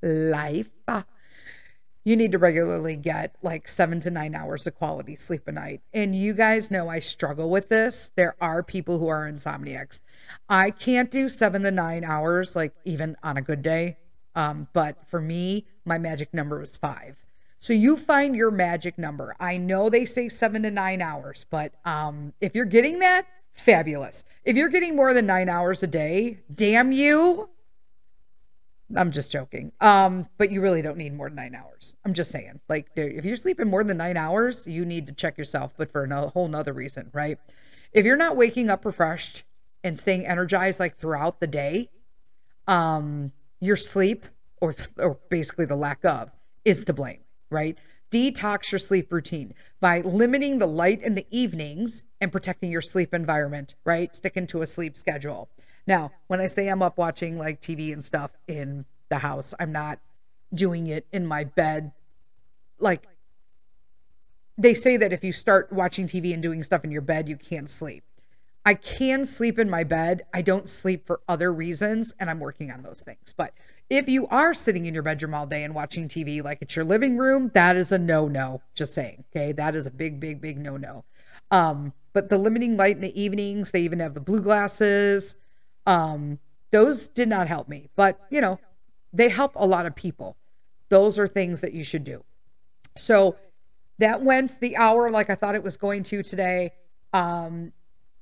[0.00, 0.68] life,
[2.08, 5.82] you need to regularly get like seven to nine hours of quality sleep a night.
[5.92, 8.10] And you guys know I struggle with this.
[8.16, 10.00] There are people who are insomniacs.
[10.48, 13.98] I can't do seven to nine hours, like even on a good day.
[14.34, 17.18] Um, but for me, my magic number was five.
[17.58, 19.36] So you find your magic number.
[19.38, 23.26] I know they say seven to nine hours, but um, if you're getting that,
[23.58, 24.24] fabulous.
[24.44, 27.48] If you're getting more than nine hours a day, damn you,
[28.96, 29.72] I'm just joking.
[29.80, 31.94] Um, but you really don't need more than nine hours.
[32.04, 35.36] I'm just saying, like, if you're sleeping more than nine hours, you need to check
[35.36, 37.38] yourself, but for a whole nother reason, right?
[37.92, 39.44] If you're not waking up refreshed
[39.84, 41.90] and staying energized like throughout the day,
[42.66, 44.26] um, your sleep
[44.60, 46.30] or or basically the lack of
[46.64, 47.76] is to blame, right?
[48.10, 53.12] Detox your sleep routine by limiting the light in the evenings and protecting your sleep
[53.12, 54.14] environment, right?
[54.14, 55.48] Sticking to a sleep schedule.
[55.86, 59.72] Now, when I say I'm up watching like TV and stuff in the house, I'm
[59.72, 59.98] not
[60.54, 61.92] doing it in my bed.
[62.78, 63.06] Like,
[64.56, 67.36] they say that if you start watching TV and doing stuff in your bed, you
[67.36, 68.04] can't sleep.
[68.64, 70.22] I can sleep in my bed.
[70.34, 73.32] I don't sleep for other reasons, and I'm working on those things.
[73.36, 73.54] But
[73.90, 76.84] if you are sitting in your bedroom all day and watching TV like it's your
[76.84, 78.60] living room, that is a no no.
[78.74, 79.24] Just saying.
[79.30, 79.52] Okay.
[79.52, 81.04] That is a big, big, big no no.
[81.50, 85.36] Um, but the limiting light in the evenings, they even have the blue glasses.
[85.86, 86.38] Um,
[86.70, 88.58] those did not help me, but you know,
[89.12, 90.36] they help a lot of people.
[90.90, 92.24] Those are things that you should do.
[92.96, 93.36] So
[93.98, 96.72] that went the hour like I thought it was going to today.
[97.12, 97.72] Um,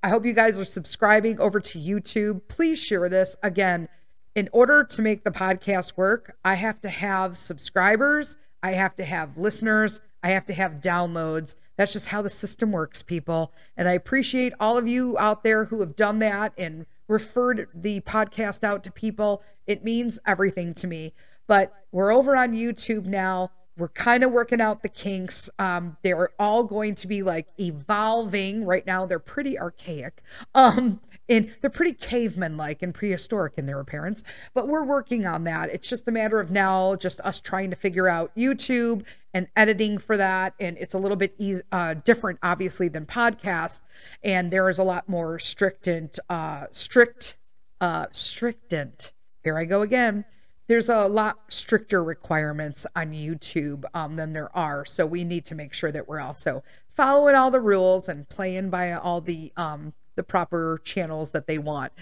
[0.03, 2.43] I hope you guys are subscribing over to YouTube.
[2.49, 3.35] Please share this.
[3.43, 3.89] Again,
[4.37, 9.05] in order to make the podcast work, I have to have subscribers, I have to
[9.05, 11.55] have listeners, I have to have downloads.
[11.77, 13.53] That's just how the system works, people.
[13.79, 18.01] And I appreciate all of you out there who have done that and referred the
[18.03, 19.43] podcast out to people.
[19.67, 21.15] It means everything to me.
[21.47, 23.51] But we're over on YouTube now.
[23.79, 25.49] We're kind of working out the kinks.
[25.59, 28.65] Um, they're all going to be like evolving.
[28.65, 30.23] Right now, they're pretty archaic.
[30.55, 34.23] Um, and they're pretty caveman like and prehistoric in their appearance
[34.55, 37.77] but we're working on that it's just a matter of now just us trying to
[37.77, 39.05] figure out youtube
[39.35, 43.81] and editing for that and it's a little bit easy, uh, different obviously than podcast
[44.23, 47.37] and there is a lot more strict and uh, strict
[47.81, 49.13] uh, strictent
[49.43, 50.25] here i go again
[50.69, 54.85] there's a lot stricter requirements on YouTube um, than there are.
[54.85, 56.65] So we need to make sure that we're also
[56.97, 61.59] following all the rules and playing by all the um, the proper channels that they
[61.59, 61.93] want.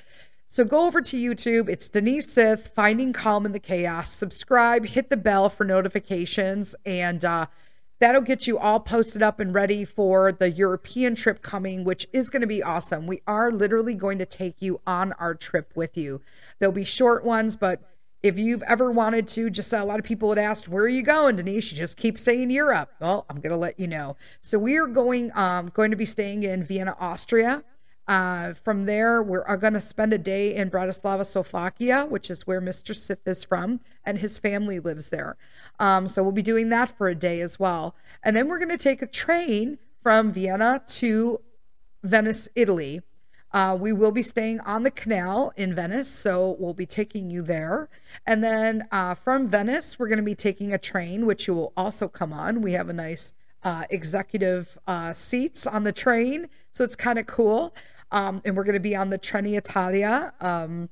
[0.49, 1.69] So go over to YouTube.
[1.69, 4.12] It's Denise Sith, Finding Calm in the Chaos.
[4.12, 7.47] Subscribe, hit the bell for notifications, and uh,
[7.99, 12.31] that'll get you all posted up and ready for the European trip coming, which is
[12.31, 13.09] going to be awesome.
[13.09, 16.21] We are literally going to take you on our trip with you.
[16.61, 17.81] There'll be short ones, but
[18.23, 21.03] if you've ever wanted to, just a lot of people had asked, "Where are you
[21.03, 22.91] going, Denise?" You just keep saying Europe.
[23.01, 24.17] Well, I'm going to let you know.
[24.41, 27.65] So we are going um, going to be staying in Vienna, Austria.
[28.07, 32.61] Uh, from there, we're going to spend a day in Bratislava, Slovakia, which is where
[32.61, 32.94] Mr.
[32.94, 35.36] Sith is from, and his family lives there.
[35.78, 37.94] Um, so we'll be doing that for a day as well.
[38.22, 41.40] And then we're going to take a train from Vienna to
[42.02, 43.00] Venice, Italy.
[43.52, 47.40] Uh, we will be staying on the canal in Venice, so we'll be taking you
[47.40, 47.88] there.
[48.26, 51.72] And then uh, from Venice, we're going to be taking a train, which you will
[51.76, 52.61] also come on.
[52.61, 53.32] We have a nice
[53.62, 57.74] uh, executive uh, seats on the train, so it's kind of cool.
[58.11, 60.32] Um, and we're going to be on the Trenitalia.
[60.42, 60.88] Um,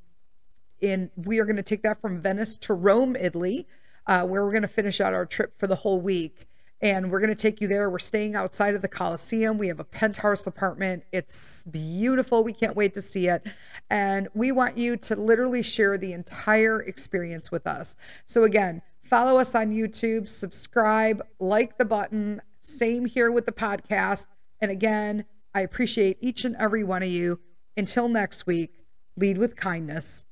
[0.80, 3.66] in we are going to take that from Venice to Rome, Italy,
[4.06, 6.48] uh, where we're going to finish out our trip for the whole week
[6.82, 7.88] and we're going to take you there.
[7.88, 9.56] We're staying outside of the Coliseum.
[9.56, 11.04] We have a penthouse apartment.
[11.12, 12.42] It's beautiful.
[12.42, 13.46] We can't wait to see it.
[13.88, 17.94] And we want you to literally share the entire experience with us.
[18.26, 22.42] So, again, follow us on YouTube, subscribe, like the button.
[22.60, 24.26] Same here with the podcast.
[24.60, 25.24] And again,
[25.54, 27.40] I appreciate each and every one of you.
[27.76, 28.70] Until next week,
[29.16, 30.24] lead with kindness.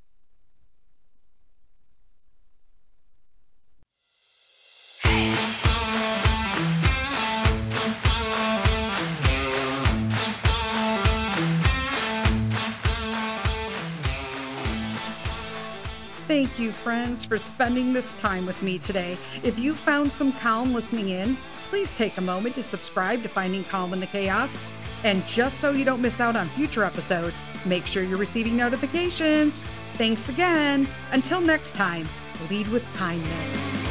[16.30, 19.18] Thank you, friends, for spending this time with me today.
[19.42, 21.36] If you found some calm listening in,
[21.68, 24.56] please take a moment to subscribe to Finding Calm in the Chaos.
[25.05, 29.64] And just so you don't miss out on future episodes, make sure you're receiving notifications.
[29.94, 30.88] Thanks again.
[31.12, 32.09] Until next time,
[32.48, 33.89] lead with kindness.